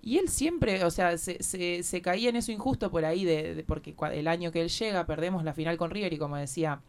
Y 0.02 0.19
él 0.19 0.28
siempre, 0.28 0.85
o 0.85 0.90
sea, 0.90 1.16
se, 1.16 1.43
se, 1.43 1.83
se 1.83 2.02
caía 2.02 2.28
en 2.28 2.37
eso 2.37 2.52
injusto 2.52 2.90
por 2.90 3.04
ahí, 3.07 3.25
de, 3.25 3.54
de- 3.54 3.64
porque 3.64 3.95
el 4.12 4.28
año 4.28 4.52
que 4.52 4.61
él 4.61 4.69
llega 4.69 5.07
perdemos 5.07 5.45
la 5.45 5.54
final 5.54 5.78
con 5.78 5.90
River 5.90 6.12
y 6.12 6.19
como 6.19 6.37
decía 6.37 6.81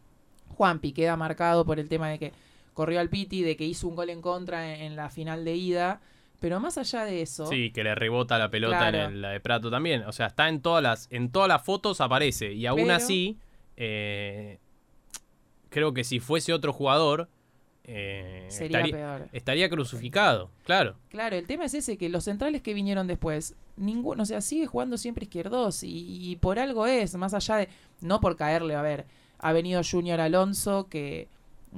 Juanpi, 0.50 0.92
queda 0.92 1.16
marcado 1.16 1.64
por 1.64 1.78
el 1.80 1.88
tema 1.88 2.10
de 2.10 2.18
que 2.18 2.32
corrió 2.74 3.00
al 3.00 3.08
Piti, 3.08 3.42
de 3.42 3.56
que 3.56 3.64
hizo 3.64 3.88
un 3.88 3.96
gol 3.96 4.10
en 4.10 4.20
contra 4.20 4.74
en, 4.74 4.82
en 4.82 4.96
la 4.96 5.08
final 5.08 5.46
de 5.46 5.54
ida, 5.56 6.00
Pero 6.40 6.60
más 6.60 6.76
allá 6.76 7.06
de 7.06 7.22
eso. 7.22 7.46
Sí, 7.46 7.70
que 7.72 7.82
le 7.82 7.94
rebota 7.94 8.36
la 8.38 8.50
pelota 8.50 8.76
Claro. 8.90 9.04
en 9.06 9.22
la 9.22 9.30
de 9.30 9.40
Prato 9.40 9.70
también. 9.70 10.02
O 10.04 10.12
sea, 10.12 10.26
está 10.26 10.50
en 10.50 10.60
todas 10.60 10.82
las, 10.82 11.08
en 11.10 11.30
todas 11.32 11.48
las 11.48 11.64
fotos 11.64 12.02
aparece. 12.02 12.52
Y 12.52 12.66
aún 12.66 12.82
Pero- 12.82 12.92
así, 12.96 13.38
eh, 13.76 14.58
creo 15.70 15.92
que 15.92 16.04
si 16.04 16.20
fuese 16.20 16.52
otro 16.52 16.72
jugador, 16.72 17.28
eh, 17.84 18.46
Sería 18.48 18.80
estaría, 18.80 18.96
peor. 18.96 19.28
estaría 19.32 19.70
crucificado. 19.70 20.50
Claro. 20.64 20.96
Claro, 21.08 21.36
el 21.36 21.46
tema 21.46 21.66
es 21.66 21.74
ese, 21.74 21.96
que 21.96 22.08
los 22.08 22.24
centrales 22.24 22.62
que 22.62 22.74
vinieron 22.74 23.06
después, 23.06 23.54
ninguno, 23.76 24.24
o 24.24 24.26
sea, 24.26 24.40
sigue 24.40 24.66
jugando 24.66 24.98
siempre 24.98 25.24
izquierdos 25.24 25.82
y, 25.84 26.30
y 26.30 26.36
por 26.36 26.58
algo 26.58 26.86
es, 26.86 27.14
más 27.14 27.32
allá 27.34 27.56
de, 27.56 27.68
no 28.00 28.20
por 28.20 28.36
caerle, 28.36 28.74
a 28.74 28.82
ver, 28.82 29.06
ha 29.38 29.52
venido 29.52 29.82
Junior 29.88 30.20
Alonso, 30.20 30.88
que, 30.88 31.28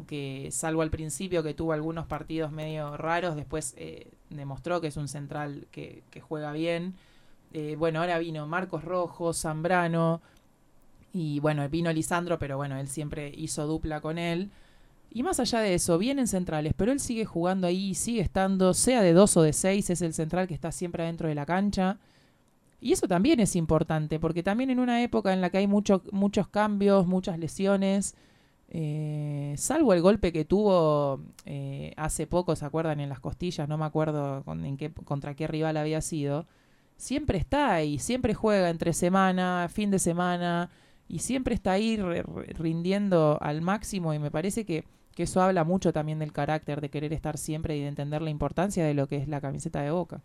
que 0.06 0.48
salvo 0.50 0.82
al 0.82 0.90
principio 0.90 1.42
que 1.42 1.54
tuvo 1.54 1.72
algunos 1.72 2.06
partidos 2.06 2.52
medio 2.52 2.96
raros, 2.96 3.36
después 3.36 3.74
eh, 3.76 4.06
demostró 4.30 4.80
que 4.80 4.86
es 4.86 4.96
un 4.96 5.08
central 5.08 5.66
que, 5.70 6.02
que 6.10 6.20
juega 6.20 6.52
bien. 6.52 6.94
Eh, 7.52 7.76
bueno, 7.78 8.00
ahora 8.00 8.18
vino 8.18 8.46
Marcos 8.46 8.84
Rojo, 8.84 9.32
Zambrano 9.32 10.20
y 11.12 11.40
bueno, 11.40 11.68
vino 11.68 11.92
Lisandro, 11.92 12.38
pero 12.38 12.56
bueno, 12.56 12.78
él 12.78 12.88
siempre 12.88 13.32
hizo 13.36 13.66
dupla 13.66 14.00
con 14.00 14.18
él. 14.18 14.50
Y 15.10 15.22
más 15.22 15.40
allá 15.40 15.60
de 15.60 15.74
eso, 15.74 15.96
vienen 15.98 16.26
centrales, 16.28 16.74
pero 16.76 16.92
él 16.92 17.00
sigue 17.00 17.24
jugando 17.24 17.66
ahí, 17.66 17.94
sigue 17.94 18.20
estando, 18.20 18.74
sea 18.74 19.00
de 19.02 19.14
dos 19.14 19.36
o 19.38 19.42
de 19.42 19.52
seis, 19.54 19.88
es 19.90 20.02
el 20.02 20.12
central 20.14 20.46
que 20.46 20.54
está 20.54 20.70
siempre 20.70 21.02
adentro 21.02 21.28
de 21.28 21.34
la 21.34 21.46
cancha. 21.46 21.98
Y 22.80 22.92
eso 22.92 23.08
también 23.08 23.40
es 23.40 23.56
importante, 23.56 24.20
porque 24.20 24.42
también 24.42 24.70
en 24.70 24.78
una 24.80 25.02
época 25.02 25.32
en 25.32 25.40
la 25.40 25.50
que 25.50 25.58
hay 25.58 25.66
mucho- 25.66 26.02
muchos 26.12 26.48
cambios, 26.48 27.06
muchas 27.06 27.38
lesiones, 27.38 28.14
eh, 28.70 29.54
salvo 29.56 29.94
el 29.94 30.02
golpe 30.02 30.32
que 30.32 30.44
tuvo 30.44 31.20
eh, 31.46 31.92
hace 31.96 32.26
poco, 32.26 32.54
¿se 32.54 32.64
acuerdan? 32.66 33.00
En 33.00 33.08
las 33.08 33.20
costillas, 33.20 33.68
no 33.68 33.78
me 33.78 33.86
acuerdo 33.86 34.42
con- 34.44 34.64
en 34.64 34.76
qué, 34.76 34.92
contra 34.92 35.34
qué 35.34 35.46
rival 35.46 35.76
había 35.78 36.00
sido, 36.02 36.46
siempre 36.96 37.38
está 37.38 37.72
ahí, 37.74 37.98
siempre 37.98 38.34
juega 38.34 38.68
entre 38.70 38.92
semana, 38.92 39.68
fin 39.72 39.90
de 39.90 39.98
semana, 39.98 40.70
y 41.08 41.20
siempre 41.20 41.54
está 41.54 41.72
ahí 41.72 41.98
rindiendo 42.58 43.38
al 43.40 43.62
máximo 43.62 44.12
y 44.14 44.18
me 44.18 44.30
parece 44.30 44.64
que, 44.64 44.84
que 45.14 45.24
eso 45.24 45.40
habla 45.40 45.64
mucho 45.64 45.92
también 45.92 46.18
del 46.18 46.32
carácter, 46.32 46.80
de 46.80 46.90
querer 46.90 47.12
estar 47.12 47.38
siempre 47.38 47.76
y 47.76 47.80
de 47.80 47.88
entender 47.88 48.22
la 48.22 48.30
importancia 48.30 48.84
de 48.84 48.94
lo 48.94 49.08
que 49.08 49.16
es 49.16 49.28
la 49.28 49.40
camiseta 49.40 49.80
de 49.82 49.90
Boca. 49.90 50.20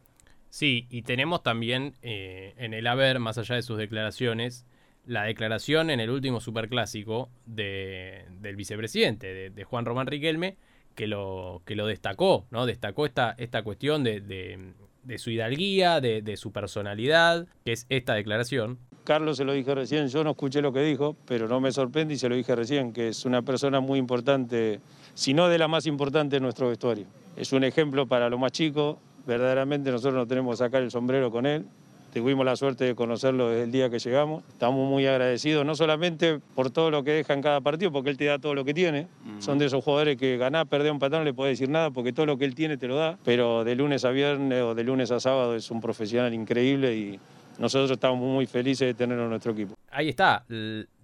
Sí, 0.50 0.86
y 0.92 1.02
tenemos 1.02 1.42
también 1.42 1.96
eh, 2.04 2.54
en 2.58 2.74
el 2.76 2.86
haber, 2.86 3.20
más 3.20 3.38
allá 3.40 3.56
de 3.56 3.64
sus 3.64 3.78
declaraciones, 3.78 4.66
la 5.06 5.24
declaración 5.24 5.90
en 5.90 6.00
el 6.00 6.10
último 6.12 6.40
superclásico 6.40 7.30
de, 7.46 8.26
del 8.40 8.56
vicepresidente, 8.56 9.50
de, 9.50 9.64
Juan 9.64 9.86
Román 9.86 10.08
Riquelme, 10.08 10.58
que 10.96 11.08
lo, 11.08 11.64
que 11.66 11.76
lo 11.76 11.88
destacó, 11.88 12.46
¿no? 12.52 12.66
Destacó 12.68 13.06
esta, 13.06 13.34
esta 13.38 13.64
cuestión 13.64 14.04
de- 14.04 14.74
de 15.04 15.18
su 15.18 15.30
hidalguía, 15.30 16.02
de, 16.02 16.22
de 16.22 16.38
su 16.38 16.52
personalidad, 16.52 17.46
que 17.66 17.74
es 17.74 17.86
esta 17.90 18.14
declaración. 18.14 18.80
Carlos 19.04 19.38
se 19.38 19.44
lo 19.44 19.52
dije 19.52 19.76
recién, 19.76 20.08
yo 20.08 20.24
no 20.24 20.32
escuché 20.32 20.62
lo 20.62 20.72
que 20.72 20.82
dijo, 20.82 21.18
pero 21.26 21.48
no 21.48 21.60
me 21.60 21.72
sorprende 21.72 22.14
y 22.14 22.18
se 22.18 22.30
lo 22.30 22.36
dije 22.36 22.56
recién, 22.56 22.94
que 22.94 23.10
es 23.10 23.26
una 23.26 23.42
persona 23.42 23.82
muy 23.82 24.00
importante, 24.00 24.80
si 25.14 25.34
no 25.34 25.50
de 25.50 25.58
la 25.58 25.68
más 25.68 25.86
importante 25.86 26.38
en 26.38 26.44
nuestro 26.44 26.70
vestuario. 26.70 27.06
Es 27.36 27.52
un 27.52 27.66
ejemplo 27.66 28.08
para 28.08 28.30
los 28.30 28.40
más 28.40 28.54
chicos, 28.54 28.98
verdaderamente 29.28 29.92
nosotros 29.92 30.16
nos 30.16 30.28
tenemos 30.28 30.58
que 30.58 30.66
sacar 30.66 30.84
el 30.84 30.92
sombrero 30.92 31.32
con 31.32 31.46
él. 31.46 31.66
Tuvimos 32.14 32.46
la 32.46 32.56
suerte 32.56 32.86
de 32.86 32.96
conocerlo 32.96 33.50
desde 33.50 33.64
el 33.64 33.72
día 33.72 33.90
que 33.90 33.98
llegamos. 33.98 34.44
Estamos 34.50 34.88
muy 34.88 35.08
agradecidos, 35.08 35.66
no 35.66 35.76
solamente 35.76 36.40
por 36.54 36.70
todo 36.70 36.92
lo 36.92 37.04
que 37.04 37.12
deja 37.12 37.34
en 37.34 37.42
cada 37.42 37.62
partido, 37.62 37.92
porque 37.92 38.12
él 38.12 38.18
te 38.18 38.26
da 38.26 38.38
todo 38.38 38.54
lo 38.54 38.64
que 38.64 38.74
tiene. 38.74 39.08
Son 39.40 39.58
de 39.58 39.66
esos 39.66 39.84
jugadores 39.84 40.18
que 40.18 40.38
ganar, 40.38 40.68
perder 40.68 40.92
un 40.92 41.00
patrón, 41.00 41.22
no 41.22 41.26
le 41.26 41.34
puede 41.34 41.52
decir 41.52 41.70
nada, 41.70 41.90
porque 41.92 42.14
todo 42.14 42.26
lo 42.26 42.38
que 42.38 42.46
él 42.46 42.54
tiene 42.54 42.78
te 42.78 42.88
lo 42.88 42.96
da. 42.96 43.18
Pero 43.26 43.64
de 43.64 43.76
lunes 43.76 44.06
a 44.06 44.12
viernes 44.12 44.62
o 44.62 44.76
de 44.76 44.84
lunes 44.84 45.10
a 45.12 45.20
sábado 45.20 45.56
es 45.56 45.72
un 45.72 45.82
profesional 45.82 46.34
increíble 46.34 46.96
y 46.96 47.20
nosotros 47.58 47.90
estamos 47.92 48.20
muy 48.20 48.46
felices 48.46 48.88
de 48.88 48.94
tenerlo 48.94 49.24
en 49.24 49.30
nuestro 49.30 49.52
equipo. 49.54 49.76
Ahí 49.90 50.10
está, 50.10 50.46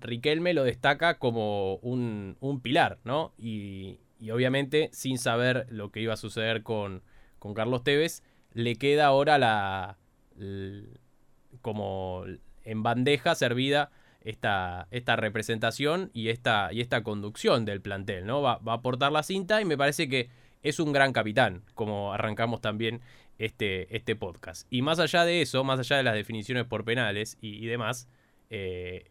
Riquelme 0.01 0.53
lo 0.53 0.63
destaca 0.63 1.17
como 1.17 1.75
un, 1.77 2.37
un 2.39 2.61
pilar, 2.61 2.99
¿no? 3.03 3.33
Y, 3.37 3.97
y 4.19 4.31
obviamente, 4.31 4.89
sin 4.93 5.17
saber 5.17 5.65
lo 5.69 5.91
que 5.91 6.01
iba 6.01 6.13
a 6.13 6.17
suceder 6.17 6.63
con, 6.63 7.01
con 7.39 7.53
Carlos 7.53 7.83
Tevez, 7.83 8.23
le 8.53 8.75
queda 8.75 9.07
ahora 9.07 9.37
la. 9.37 9.97
L- 10.39 10.87
como 11.61 12.23
en 12.63 12.83
bandeja 12.83 13.35
servida 13.35 13.91
esta, 14.21 14.87
esta 14.91 15.15
representación 15.15 16.11
y 16.13 16.29
esta, 16.29 16.69
y 16.71 16.81
esta 16.81 17.03
conducción 17.03 17.65
del 17.65 17.81
plantel, 17.81 18.25
¿no? 18.25 18.41
Va, 18.41 18.57
va 18.57 18.73
a 18.73 18.75
aportar 18.75 19.11
la 19.11 19.23
cinta 19.23 19.61
y 19.61 19.65
me 19.65 19.77
parece 19.77 20.09
que 20.09 20.29
es 20.61 20.79
un 20.79 20.91
gran 20.91 21.13
capitán, 21.13 21.63
como 21.73 22.13
arrancamos 22.13 22.61
también 22.61 23.01
este, 23.37 23.95
este 23.95 24.15
podcast. 24.15 24.67
Y 24.69 24.81
más 24.81 24.99
allá 24.99 25.23
de 25.23 25.41
eso, 25.41 25.63
más 25.63 25.79
allá 25.79 25.97
de 25.97 26.03
las 26.03 26.13
definiciones 26.13 26.65
por 26.65 26.83
penales 26.83 27.37
y, 27.41 27.65
demás, 27.65 28.09
eh, 28.49 29.09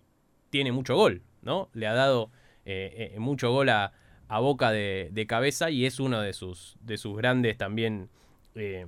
tiene 0.50 0.72
mucho 0.72 0.94
gol, 0.96 1.22
¿no? 1.42 1.70
Le 1.72 1.86
ha 1.86 1.94
dado 1.94 2.30
eh, 2.66 3.12
eh, 3.14 3.18
mucho 3.18 3.50
gol 3.50 3.70
a, 3.70 3.92
Boca 4.28 4.70
de, 4.70 5.08
de 5.10 5.26
cabeza 5.26 5.70
y 5.70 5.86
es 5.86 6.00
uno 6.00 6.20
de 6.20 6.34
sus, 6.34 6.76
de 6.82 6.98
sus 6.98 7.16
grandes 7.16 7.56
también 7.56 8.10
eh, 8.54 8.86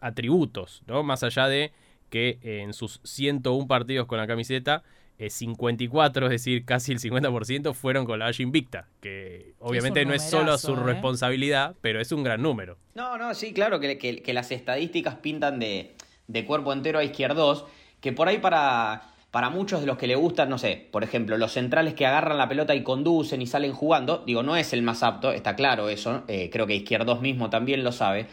atributos, 0.00 0.82
¿no? 0.86 1.02
Más 1.02 1.22
allá 1.22 1.48
de 1.48 1.72
que 2.10 2.38
eh, 2.42 2.60
en 2.62 2.72
sus 2.72 3.00
101 3.04 3.66
partidos 3.66 4.06
con 4.06 4.18
la 4.18 4.26
camiseta, 4.26 4.82
eh, 5.18 5.30
54, 5.30 6.26
es 6.26 6.30
decir, 6.30 6.64
casi 6.64 6.92
el 6.92 6.98
50% 7.00 7.72
fueron 7.74 8.04
con 8.04 8.18
la 8.18 8.26
Valle 8.26 8.42
Invicta, 8.42 8.86
que 9.00 9.54
obviamente 9.58 10.04
no 10.04 10.12
es 10.14 10.22
solo 10.22 10.56
su 10.58 10.74
¿eh? 10.74 10.82
responsabilidad, 10.84 11.74
pero 11.80 12.00
es 12.00 12.12
un 12.12 12.22
gran 12.22 12.42
número. 12.42 12.76
No, 12.94 13.16
no, 13.18 13.34
sí, 13.34 13.52
claro 13.52 13.80
que, 13.80 13.98
que- 13.98 14.22
que 14.22 14.32
las 14.34 14.50
estadísticas 14.52 15.14
pintan 15.16 15.58
de, 15.58 15.94
de 16.28 16.44
cuerpo 16.44 16.72
entero 16.72 16.98
a 16.98 17.04
izquierdos, 17.04 17.64
que 18.00 18.12
por 18.12 18.28
ahí 18.28 18.38
para, 18.38 19.02
para 19.30 19.48
muchos 19.48 19.80
de 19.80 19.86
los 19.86 19.96
que 19.96 20.06
le 20.06 20.16
gustan, 20.16 20.50
no 20.50 20.58
sé, 20.58 20.86
por 20.92 21.02
ejemplo, 21.02 21.38
los 21.38 21.52
centrales 21.52 21.94
que 21.94 22.04
agarran 22.06 22.36
la 22.36 22.48
pelota 22.48 22.74
y 22.74 22.82
conducen 22.82 23.40
y 23.40 23.46
salen 23.46 23.72
jugando, 23.72 24.22
digo, 24.26 24.42
no 24.42 24.54
es 24.54 24.72
el 24.74 24.82
más 24.82 25.02
apto, 25.02 25.32
está 25.32 25.56
claro 25.56 25.88
eso, 25.88 26.24
eh, 26.28 26.50
creo 26.52 26.66
que 26.66 26.74
izquierdos 26.74 27.22
mismo 27.22 27.48
también 27.48 27.82
lo 27.82 27.90
sabe, 27.92 28.26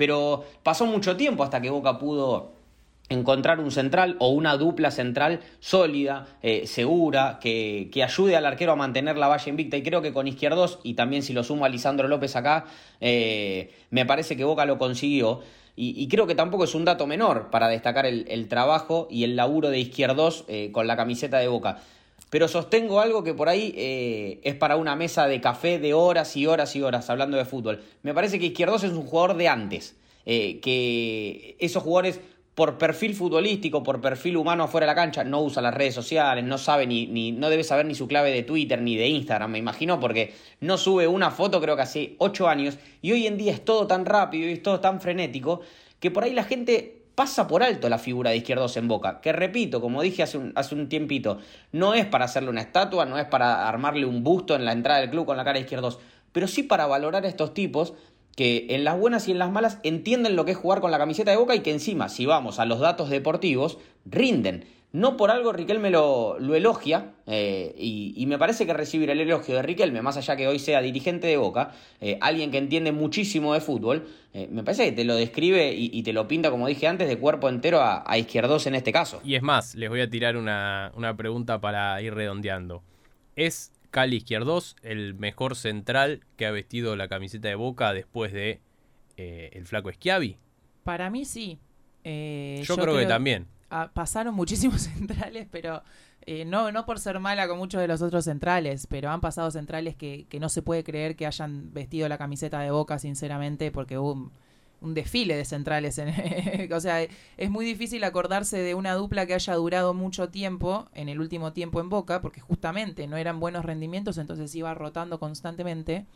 pero 0.00 0.44
pasó 0.62 0.86
mucho 0.86 1.18
tiempo 1.18 1.42
hasta 1.42 1.60
que 1.60 1.68
Boca 1.68 1.98
pudo 1.98 2.52
encontrar 3.10 3.60
un 3.60 3.70
central 3.70 4.16
o 4.18 4.30
una 4.30 4.56
dupla 4.56 4.90
central 4.90 5.40
sólida, 5.58 6.26
eh, 6.42 6.66
segura, 6.66 7.38
que, 7.38 7.90
que 7.92 8.02
ayude 8.02 8.34
al 8.34 8.46
arquero 8.46 8.72
a 8.72 8.76
mantener 8.76 9.18
la 9.18 9.28
valla 9.28 9.50
invicta. 9.50 9.76
Y 9.76 9.82
creo 9.82 10.00
que 10.00 10.14
con 10.14 10.26
Izquierdos, 10.26 10.78
y 10.84 10.94
también 10.94 11.22
si 11.22 11.34
lo 11.34 11.44
sumo 11.44 11.66
a 11.66 11.68
Lisandro 11.68 12.08
López 12.08 12.34
acá, 12.34 12.64
eh, 13.02 13.74
me 13.90 14.06
parece 14.06 14.38
que 14.38 14.44
Boca 14.44 14.64
lo 14.64 14.78
consiguió. 14.78 15.42
Y, 15.76 16.08
creo 16.08 16.26
que 16.26 16.34
tampoco 16.34 16.64
es 16.64 16.74
un 16.74 16.86
dato 16.86 17.06
menor 17.06 17.50
para 17.50 17.68
destacar 17.68 18.06
el, 18.06 18.26
el 18.28 18.48
trabajo 18.48 19.06
y 19.10 19.24
el 19.24 19.36
laburo 19.36 19.68
de 19.68 19.80
Izquierdos 19.80 20.44
eh, 20.48 20.70
con 20.72 20.86
la 20.86 20.96
camiseta 20.96 21.38
de 21.38 21.48
Boca. 21.48 21.82
Pero 22.30 22.48
sostengo 22.48 23.00
algo 23.00 23.22
que 23.24 23.34
por 23.34 23.48
ahí 23.48 23.74
eh, 23.76 24.40
es 24.44 24.54
para 24.54 24.76
una 24.76 24.96
mesa 24.96 25.26
de 25.26 25.40
café 25.40 25.78
de 25.78 25.94
horas 25.94 26.36
y 26.36 26.46
horas 26.46 26.74
y 26.76 26.82
horas 26.82 27.10
hablando 27.10 27.36
de 27.36 27.44
fútbol. 27.44 27.82
Me 28.02 28.14
parece 28.14 28.38
que 28.38 28.46
Izquierdos 28.46 28.84
es 28.84 28.92
un 28.92 29.02
jugador 29.02 29.36
de 29.36 29.48
antes. 29.48 29.96
eh, 30.26 30.60
que 30.60 31.56
esos 31.58 31.82
jugadores 31.82 32.20
por 32.54 32.78
perfil 32.78 33.14
futbolístico, 33.14 33.82
por 33.82 34.00
perfil 34.00 34.36
humano 34.36 34.64
afuera 34.64 34.86
de 34.86 34.90
la 34.90 34.94
cancha, 34.94 35.24
no 35.24 35.40
usa 35.40 35.62
las 35.62 35.72
redes 35.74 35.94
sociales, 35.94 36.44
no 36.44 36.58
sabe 36.58 36.86
ni, 36.86 37.06
ni, 37.06 37.32
no 37.32 37.48
debe 37.48 37.64
saber 37.64 37.86
ni 37.86 37.94
su 37.94 38.06
clave 38.06 38.30
de 38.30 38.42
Twitter 38.42 38.80
ni 38.82 38.96
de 38.96 39.08
Instagram, 39.08 39.52
me 39.52 39.58
imagino, 39.58 39.98
porque 39.98 40.34
no 40.60 40.76
sube 40.76 41.08
una 41.08 41.30
foto 41.30 41.60
creo 41.60 41.74
que 41.74 41.82
hace 41.82 42.14
ocho 42.18 42.48
años, 42.48 42.76
y 43.00 43.12
hoy 43.12 43.26
en 43.26 43.38
día 43.38 43.52
es 43.52 43.64
todo 43.64 43.86
tan 43.86 44.04
rápido 44.04 44.48
y 44.48 44.52
es 44.52 44.62
todo 44.62 44.78
tan 44.80 45.00
frenético, 45.00 45.62
que 46.00 46.10
por 46.10 46.24
ahí 46.24 46.34
la 46.34 46.44
gente 46.44 46.99
pasa 47.20 47.46
por 47.46 47.62
alto 47.62 47.90
la 47.90 47.98
figura 47.98 48.30
de 48.30 48.38
Izquierdos 48.38 48.78
en 48.78 48.88
Boca, 48.88 49.20
que 49.20 49.30
repito, 49.34 49.82
como 49.82 50.00
dije 50.00 50.22
hace 50.22 50.38
un, 50.38 50.54
hace 50.54 50.74
un 50.74 50.88
tiempito, 50.88 51.36
no 51.70 51.92
es 51.92 52.06
para 52.06 52.24
hacerle 52.24 52.48
una 52.48 52.62
estatua, 52.62 53.04
no 53.04 53.18
es 53.18 53.26
para 53.26 53.68
armarle 53.68 54.06
un 54.06 54.24
busto 54.24 54.56
en 54.56 54.64
la 54.64 54.72
entrada 54.72 55.00
del 55.00 55.10
club 55.10 55.26
con 55.26 55.36
la 55.36 55.44
cara 55.44 55.58
de 55.58 55.64
Izquierdos, 55.64 55.98
pero 56.32 56.48
sí 56.48 56.62
para 56.62 56.86
valorar 56.86 57.26
a 57.26 57.28
estos 57.28 57.52
tipos 57.52 57.92
que 58.36 58.68
en 58.70 58.84
las 58.84 58.98
buenas 58.98 59.28
y 59.28 59.32
en 59.32 59.38
las 59.38 59.50
malas 59.50 59.80
entienden 59.82 60.34
lo 60.34 60.46
que 60.46 60.52
es 60.52 60.56
jugar 60.56 60.80
con 60.80 60.90
la 60.90 60.96
camiseta 60.96 61.30
de 61.30 61.36
Boca 61.36 61.54
y 61.54 61.60
que 61.60 61.72
encima, 61.72 62.08
si 62.08 62.24
vamos 62.24 62.58
a 62.58 62.64
los 62.64 62.80
datos 62.80 63.10
deportivos, 63.10 63.76
rinden. 64.06 64.64
No 64.92 65.16
por 65.16 65.30
algo 65.30 65.52
Riquelme 65.52 65.90
lo, 65.90 66.38
lo 66.40 66.54
elogia 66.56 67.12
eh, 67.26 67.74
y, 67.78 68.12
y 68.16 68.26
me 68.26 68.38
parece 68.38 68.66
que 68.66 68.72
recibir 68.72 69.08
el 69.10 69.20
elogio 69.20 69.54
de 69.54 69.62
Riquelme, 69.62 70.02
más 70.02 70.16
allá 70.16 70.34
que 70.36 70.48
hoy 70.48 70.58
sea 70.58 70.82
dirigente 70.82 71.28
de 71.28 71.36
Boca, 71.36 71.72
eh, 72.00 72.18
alguien 72.20 72.50
que 72.50 72.58
entiende 72.58 72.90
muchísimo 72.90 73.54
de 73.54 73.60
fútbol, 73.60 74.08
eh, 74.32 74.48
me 74.50 74.64
parece 74.64 74.86
que 74.86 74.92
te 74.92 75.04
lo 75.04 75.14
describe 75.14 75.72
y, 75.72 75.90
y 75.92 76.02
te 76.02 76.12
lo 76.12 76.26
pinta, 76.26 76.50
como 76.50 76.66
dije 76.66 76.88
antes, 76.88 77.08
de 77.08 77.18
cuerpo 77.18 77.48
entero 77.48 77.80
a, 77.80 78.02
a 78.04 78.18
Izquierdos 78.18 78.66
en 78.66 78.74
este 78.74 78.92
caso. 78.92 79.20
Y 79.24 79.36
es 79.36 79.42
más, 79.42 79.76
les 79.76 79.88
voy 79.88 80.00
a 80.00 80.10
tirar 80.10 80.36
una, 80.36 80.90
una 80.96 81.16
pregunta 81.16 81.60
para 81.60 82.00
ir 82.02 82.14
redondeando. 82.14 82.82
¿Es 83.36 83.72
Cali 83.90 84.16
Izquierdos 84.16 84.76
el 84.82 85.14
mejor 85.14 85.56
central 85.56 86.20
que 86.36 86.46
ha 86.46 86.50
vestido 86.50 86.96
la 86.96 87.08
camiseta 87.08 87.48
de 87.48 87.54
Boca 87.54 87.92
después 87.92 88.32
de 88.32 88.60
eh, 89.16 89.50
el 89.52 89.66
flaco 89.66 89.92
Schiavi? 89.92 90.36
Para 90.84 91.10
mí 91.10 91.24
sí. 91.24 91.58
Eh, 92.04 92.62
Yo, 92.64 92.76
creo, 92.76 92.96
que 92.96 93.06
también. 93.06 93.46
Pasaron 93.92 94.34
muchísimos 94.34 94.82
centrales, 94.96 95.46
pero 95.50 95.82
eh, 96.26 96.44
no, 96.44 96.70
no 96.72 96.84
por 96.84 96.98
ser 96.98 97.18
mala 97.20 97.48
con 97.48 97.58
muchos 97.58 97.80
de 97.80 97.88
los 97.88 98.02
otros 98.02 98.24
centrales, 98.24 98.86
pero 98.86 99.10
han 99.10 99.20
pasado 99.20 99.50
centrales 99.50 99.96
que, 99.96 100.26
que 100.28 100.40
no 100.40 100.48
se 100.48 100.62
puede 100.62 100.84
creer 100.84 101.16
que 101.16 101.26
hayan 101.26 101.72
vestido 101.72 102.08
la 102.08 102.18
camiseta 102.18 102.60
de 102.60 102.70
Boca, 102.70 102.98
sinceramente, 102.98 103.70
porque 103.70 103.98
hubo 103.98 104.30
un 104.80 104.94
desfile 104.94 105.36
de 105.36 105.44
centrales. 105.44 106.00
o 106.72 106.80
sea, 106.80 107.02
es 107.02 107.50
muy 107.50 107.64
difícil 107.64 108.02
acordarse 108.04 108.58
de 108.58 108.74
una 108.74 108.94
dupla 108.94 109.26
que 109.26 109.34
haya 109.34 109.54
durado 109.54 109.94
mucho 109.94 110.28
tiempo, 110.28 110.88
en 110.94 111.08
el 111.08 111.20
último 111.20 111.52
tiempo 111.52 111.80
en 111.80 111.88
Boca, 111.88 112.20
porque 112.20 112.40
justamente 112.40 113.06
no 113.06 113.16
eran 113.16 113.40
buenos 113.40 113.64
rendimientos, 113.64 114.18
entonces 114.18 114.54
iba 114.54 114.74
rotando 114.74 115.18
constantemente. 115.18 116.06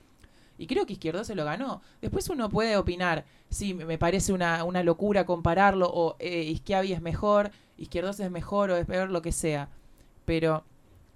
Y 0.58 0.66
creo 0.66 0.86
que 0.86 0.94
Izquierdo 0.94 1.24
se 1.24 1.34
lo 1.34 1.44
ganó. 1.44 1.82
Después 2.00 2.28
uno 2.28 2.48
puede 2.48 2.76
opinar, 2.76 3.24
sí, 3.50 3.74
me 3.74 3.98
parece 3.98 4.32
una, 4.32 4.64
una 4.64 4.82
locura 4.82 5.26
compararlo, 5.26 5.90
o 5.92 6.16
eh, 6.18 6.60
es 6.66 7.02
mejor, 7.02 7.50
Izquierdos 7.76 8.20
es 8.20 8.30
mejor 8.30 8.70
o 8.70 8.76
es 8.76 8.86
peor, 8.86 9.10
lo 9.10 9.22
que 9.22 9.32
sea. 9.32 9.68
Pero 10.24 10.64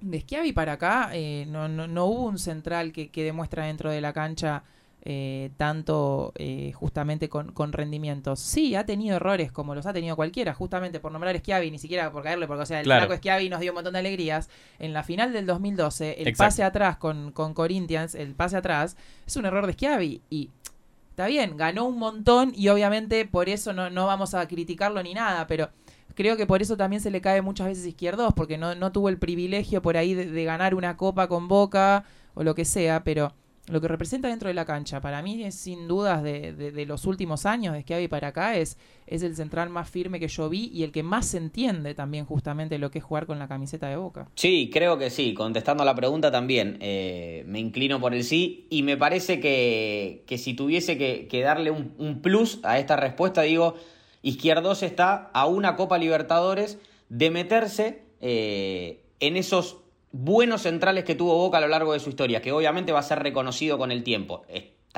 de 0.01 0.21
Schiavi 0.21 0.53
para 0.53 0.75
acá 0.75 1.11
eh, 1.13 1.47
no, 1.49 1.69
no, 1.69 1.87
no, 1.87 2.07
hubo 2.07 2.25
un 2.25 2.39
central 2.39 2.93
que, 2.93 3.11
que 3.11 3.25
demuestra 3.25 3.67
dentro 3.67 3.91
de 3.91 4.01
la 4.01 4.13
cancha 4.13 4.65
eh, 5.03 5.51
tanto 5.57 6.33
eh, 6.37 6.73
justamente 6.73 7.29
con, 7.29 7.73
rendimientos. 7.73 8.41
Sí, 8.41 8.75
ha 8.75 8.85
tenido 8.85 9.17
errores 9.17 9.53
como 9.53 9.75
los 9.75 9.87
ha 9.87 9.93
tenido 9.93 10.17
cualquiera, 10.17 10.55
justamente 10.55 11.01
por 11.01 11.13
nombrar 11.13 11.35
a 11.35 11.39
Schiavi, 11.39 11.71
ni 11.71 11.79
siquiera 11.79 12.11
por 12.11 12.23
caerle, 12.23 12.47
porque 12.47 12.63
o 12.63 12.67
sea, 12.67 12.81
el 12.81 12.87
flaco 12.87 13.17
Schiavi 13.17 13.49
nos 13.49 13.61
dio 13.61 13.73
un 13.73 13.77
montón 13.77 13.93
de 13.95 14.01
alegrías. 14.01 14.49
En 14.79 14.93
la 14.93 15.03
final 15.03 15.33
del 15.33 15.47
2012, 15.47 16.23
el 16.23 16.35
pase 16.35 16.63
atrás 16.63 16.97
con, 16.97 17.33
con 17.33 17.55
Corinthians, 17.55 18.15
el 18.15 18.35
pase 18.35 18.57
atrás, 18.57 18.97
es 19.27 19.37
un 19.37 19.47
error 19.47 19.67
de 19.67 19.73
Schiavi 19.73 20.23
y 20.31 20.51
está 21.11 21.27
bien, 21.27 21.57
ganó 21.57 21.85
un 21.85 21.99
montón 21.99 22.53
y 22.55 22.69
obviamente 22.69 23.25
por 23.27 23.49
eso 23.49 23.73
no, 23.73 23.91
no 23.91 24.07
vamos 24.07 24.35
a 24.35 24.47
criticarlo 24.47 25.03
ni 25.03 25.15
nada, 25.15 25.47
pero 25.49 25.69
creo 26.19 26.37
que 26.37 26.47
por 26.47 26.63
eso 26.63 26.77
también 26.77 27.01
se 27.01 27.13
le 27.13 27.21
cae 27.21 27.43
muchas 27.43 27.69
veces 27.69 27.87
izquierdos, 27.87 28.35
porque 28.35 28.59
no, 28.59 28.75
no 28.75 28.91
tuvo 28.91 29.09
el 29.09 29.19
privilegio 29.19 29.83
por 29.83 29.97
ahí 29.97 30.15
de, 30.15 30.45
ganar 30.45 30.75
una 30.75 30.97
copa 30.97 31.29
con 31.29 31.47
Boca 31.47 32.05
o 32.35 32.43
lo 32.43 32.57
que 32.57 32.65
sea, 32.65 33.05
pero 33.05 33.33
lo 33.69 33.81
que 33.81 33.89
representa 33.89 34.29
dentro 34.29 34.49
de 34.49 34.55
la 34.55 34.65
cancha, 34.65 35.01
para 35.01 35.23
mí 35.23 35.43
es 35.45 35.55
sin 35.55 35.89
dudas 35.89 36.23
de, 36.23 36.85
los 36.87 37.05
últimos 37.07 37.47
años, 37.47 37.75
de 37.75 37.95
hay 37.95 38.09
para 38.09 38.29
acá, 38.29 38.57
es, 38.57 38.79
es 39.07 39.23
el 39.23 39.37
central 39.37 39.69
más 39.71 39.89
firme 39.91 40.21
que 40.21 40.29
yo 40.29 40.49
vi 40.49 40.71
y 40.73 40.85
el 40.85 40.93
que 40.93 41.03
más 41.03 41.35
entiende 41.35 41.95
también 41.95 42.25
justamente 42.25 42.79
lo 42.79 42.91
que 42.91 42.99
es 42.99 43.05
jugar 43.05 43.27
con 43.27 43.39
la 43.39 43.49
camiseta 43.49 43.89
de 43.89 43.97
boca. 43.97 44.29
Sí, 44.35 44.71
creo 44.73 44.99
que 44.99 45.11
sí, 45.11 45.35
contestando 45.35 45.83
a 45.83 45.87
la 45.87 45.95
pregunta 45.95 46.31
también, 46.31 46.79
eh, 46.81 47.45
me 47.47 47.59
inclino 47.59 48.01
por 48.01 48.15
el 48.15 48.25
sí 48.25 48.67
y 48.71 48.83
me 48.83 48.97
parece 48.97 49.41
que, 49.41 50.25
que 50.27 50.39
si 50.39 50.55
tuviese 50.55 50.97
que, 50.99 51.43
darle 51.43 51.71
un, 51.71 52.21
plus 52.23 52.61
a 52.63 52.79
esta 52.79 52.97
respuesta, 52.97 53.43
digo, 53.43 53.75
Izquierdos 54.23 54.83
está 54.83 55.31
a 55.33 55.47
una 55.47 55.77
Copa 55.77 55.97
Libertadores 55.97 56.79
de 57.09 57.31
meterse 57.31 58.03
eh, 58.21 59.05
en 59.21 59.37
esos 59.37 59.79
buenos 60.13 60.63
centrales 60.63 61.05
que 61.05 61.15
tuvo 61.15 61.35
Boca 61.37 61.59
a 61.59 61.61
lo 61.61 61.69
largo 61.69 61.93
de 61.93 62.01
su 62.01 62.11
historia, 62.11 62.43
que 62.43 62.53
obviamente 62.53 62.93
va 62.93 63.01
a 63.01 63.03
ser 63.03 63.21
reconocido 63.21 63.79
con 63.79 63.93
el 63.93 64.03
tiempo. 64.03 64.45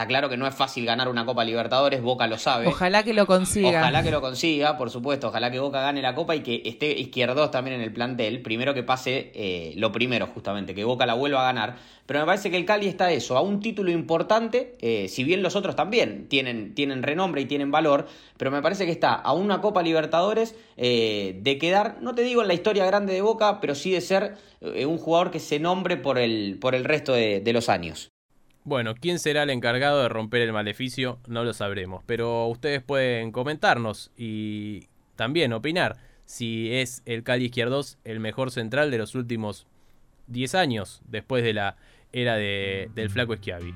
Está 0.00 0.08
claro 0.08 0.30
que 0.30 0.38
no 0.38 0.46
es 0.46 0.54
fácil 0.54 0.86
ganar 0.86 1.10
una 1.10 1.26
Copa 1.26 1.44
Libertadores, 1.44 2.00
Boca 2.00 2.26
lo 2.26 2.38
sabe. 2.38 2.66
Ojalá 2.66 3.02
que 3.02 3.12
lo 3.12 3.26
consiga. 3.26 3.80
Ojalá 3.80 4.02
que 4.02 4.10
lo 4.10 4.22
consiga, 4.22 4.78
por 4.78 4.88
supuesto. 4.88 5.28
Ojalá 5.28 5.50
que 5.50 5.60
Boca 5.60 5.82
gane 5.82 6.00
la 6.00 6.14
Copa 6.14 6.34
y 6.34 6.40
que 6.40 6.62
esté 6.64 6.98
Izquierdos 6.98 7.50
también 7.50 7.76
en 7.76 7.82
el 7.82 7.92
plantel. 7.92 8.40
Primero 8.40 8.72
que 8.72 8.82
pase 8.82 9.30
eh, 9.34 9.74
lo 9.76 9.92
primero, 9.92 10.26
justamente, 10.28 10.74
que 10.74 10.84
Boca 10.84 11.04
la 11.04 11.12
vuelva 11.12 11.42
a 11.42 11.52
ganar. 11.52 11.76
Pero 12.06 12.20
me 12.20 12.24
parece 12.24 12.50
que 12.50 12.56
el 12.56 12.64
Cali 12.64 12.88
está 12.88 13.12
eso, 13.12 13.36
a 13.36 13.42
un 13.42 13.60
título 13.60 13.90
importante, 13.90 14.78
eh, 14.80 15.06
si 15.08 15.22
bien 15.22 15.42
los 15.42 15.54
otros 15.54 15.76
también 15.76 16.28
tienen, 16.28 16.74
tienen 16.74 17.02
renombre 17.02 17.42
y 17.42 17.44
tienen 17.44 17.70
valor, 17.70 18.06
pero 18.38 18.50
me 18.50 18.62
parece 18.62 18.86
que 18.86 18.92
está 18.92 19.12
a 19.12 19.34
una 19.34 19.60
Copa 19.60 19.82
Libertadores 19.82 20.56
eh, 20.78 21.38
de 21.42 21.58
quedar, 21.58 21.98
no 22.00 22.14
te 22.14 22.22
digo 22.22 22.40
en 22.40 22.48
la 22.48 22.54
historia 22.54 22.86
grande 22.86 23.12
de 23.12 23.20
Boca, 23.20 23.60
pero 23.60 23.74
sí 23.74 23.90
de 23.90 24.00
ser 24.00 24.36
un 24.62 24.96
jugador 24.96 25.30
que 25.30 25.40
se 25.40 25.60
nombre 25.60 25.98
por 25.98 26.18
el, 26.18 26.56
por 26.58 26.74
el 26.74 26.84
resto 26.84 27.12
de 27.12 27.52
los 27.52 27.68
años. 27.68 28.10
Bueno, 28.70 28.94
quién 28.94 29.18
será 29.18 29.42
el 29.42 29.50
encargado 29.50 30.00
de 30.00 30.08
romper 30.08 30.42
el 30.42 30.52
maleficio 30.52 31.18
no 31.26 31.42
lo 31.42 31.52
sabremos, 31.52 32.04
pero 32.06 32.46
ustedes 32.46 32.80
pueden 32.80 33.32
comentarnos 33.32 34.12
y 34.16 34.86
también 35.16 35.52
opinar 35.52 35.96
si 36.24 36.72
es 36.72 37.02
el 37.04 37.24
Cali 37.24 37.46
Izquierdos 37.46 37.98
el 38.04 38.20
mejor 38.20 38.52
central 38.52 38.92
de 38.92 38.98
los 38.98 39.16
últimos 39.16 39.66
10 40.28 40.54
años 40.54 41.02
después 41.08 41.42
de 41.42 41.52
la 41.52 41.78
era 42.12 42.36
de, 42.36 42.92
del 42.94 43.10
flaco 43.10 43.34
Schiavi. 43.34 43.74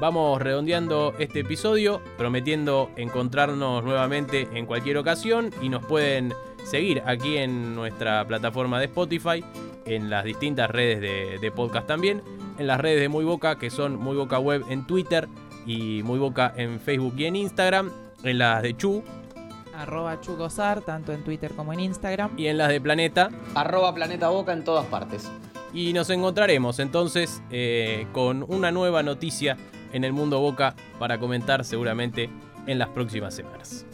Vamos 0.00 0.40
redondeando 0.40 1.12
este 1.18 1.40
episodio, 1.40 2.00
prometiendo 2.16 2.88
encontrarnos 2.94 3.82
nuevamente 3.82 4.48
en 4.52 4.64
cualquier 4.64 4.96
ocasión 4.96 5.50
y 5.60 5.70
nos 5.70 5.84
pueden 5.84 6.32
seguir 6.62 7.02
aquí 7.04 7.36
en 7.36 7.74
nuestra 7.74 8.24
plataforma 8.24 8.78
de 8.78 8.84
Spotify, 8.84 9.44
en 9.86 10.08
las 10.08 10.22
distintas 10.22 10.70
redes 10.70 11.40
de, 11.40 11.50
podcast 11.50 11.88
también, 11.88 12.22
en 12.58 12.68
las 12.68 12.78
redes 12.78 13.00
de 13.00 13.08
Muy 13.08 13.24
Boca 13.24 13.58
que 13.58 13.70
son 13.70 13.96
Muy 13.96 14.14
Boca 14.14 14.38
Web 14.38 14.66
en 14.68 14.86
Twitter 14.86 15.26
y 15.66 16.04
Muy 16.04 16.20
Boca 16.20 16.54
en 16.56 16.78
Facebook 16.78 17.14
y 17.16 17.24
en 17.24 17.34
Instagram, 17.34 17.90
en 18.22 18.38
las 18.38 18.62
de 18.62 18.76
Chu. 18.76 19.02
Arroba 19.74 20.20
Chugosar, 20.20 20.80
tanto 20.82 21.12
en 21.12 21.24
Twitter 21.24 21.54
como 21.56 21.72
en 21.72 21.80
Instagram. 21.80 22.30
Y 22.36 22.46
en 22.46 22.56
las 22.56 22.68
de 22.68 22.80
Planeta. 22.80 23.30
Arroba 23.56 23.92
Planeta 23.94 24.28
Boca 24.28 24.52
en 24.52 24.62
todas 24.62 24.86
partes. 24.86 25.28
Y 25.74 25.92
nos 25.92 26.08
encontraremos 26.10 26.78
entonces 26.78 27.42
eh, 27.50 28.06
con 28.12 28.44
una 28.48 28.70
nueva 28.70 29.02
noticia 29.02 29.56
en 29.92 30.04
el 30.04 30.12
mundo 30.12 30.40
Boca 30.40 30.74
para 30.98 31.18
comentar 31.18 31.64
seguramente 31.64 32.30
en 32.66 32.78
las 32.78 32.88
próximas 32.88 33.34
semanas. 33.34 33.86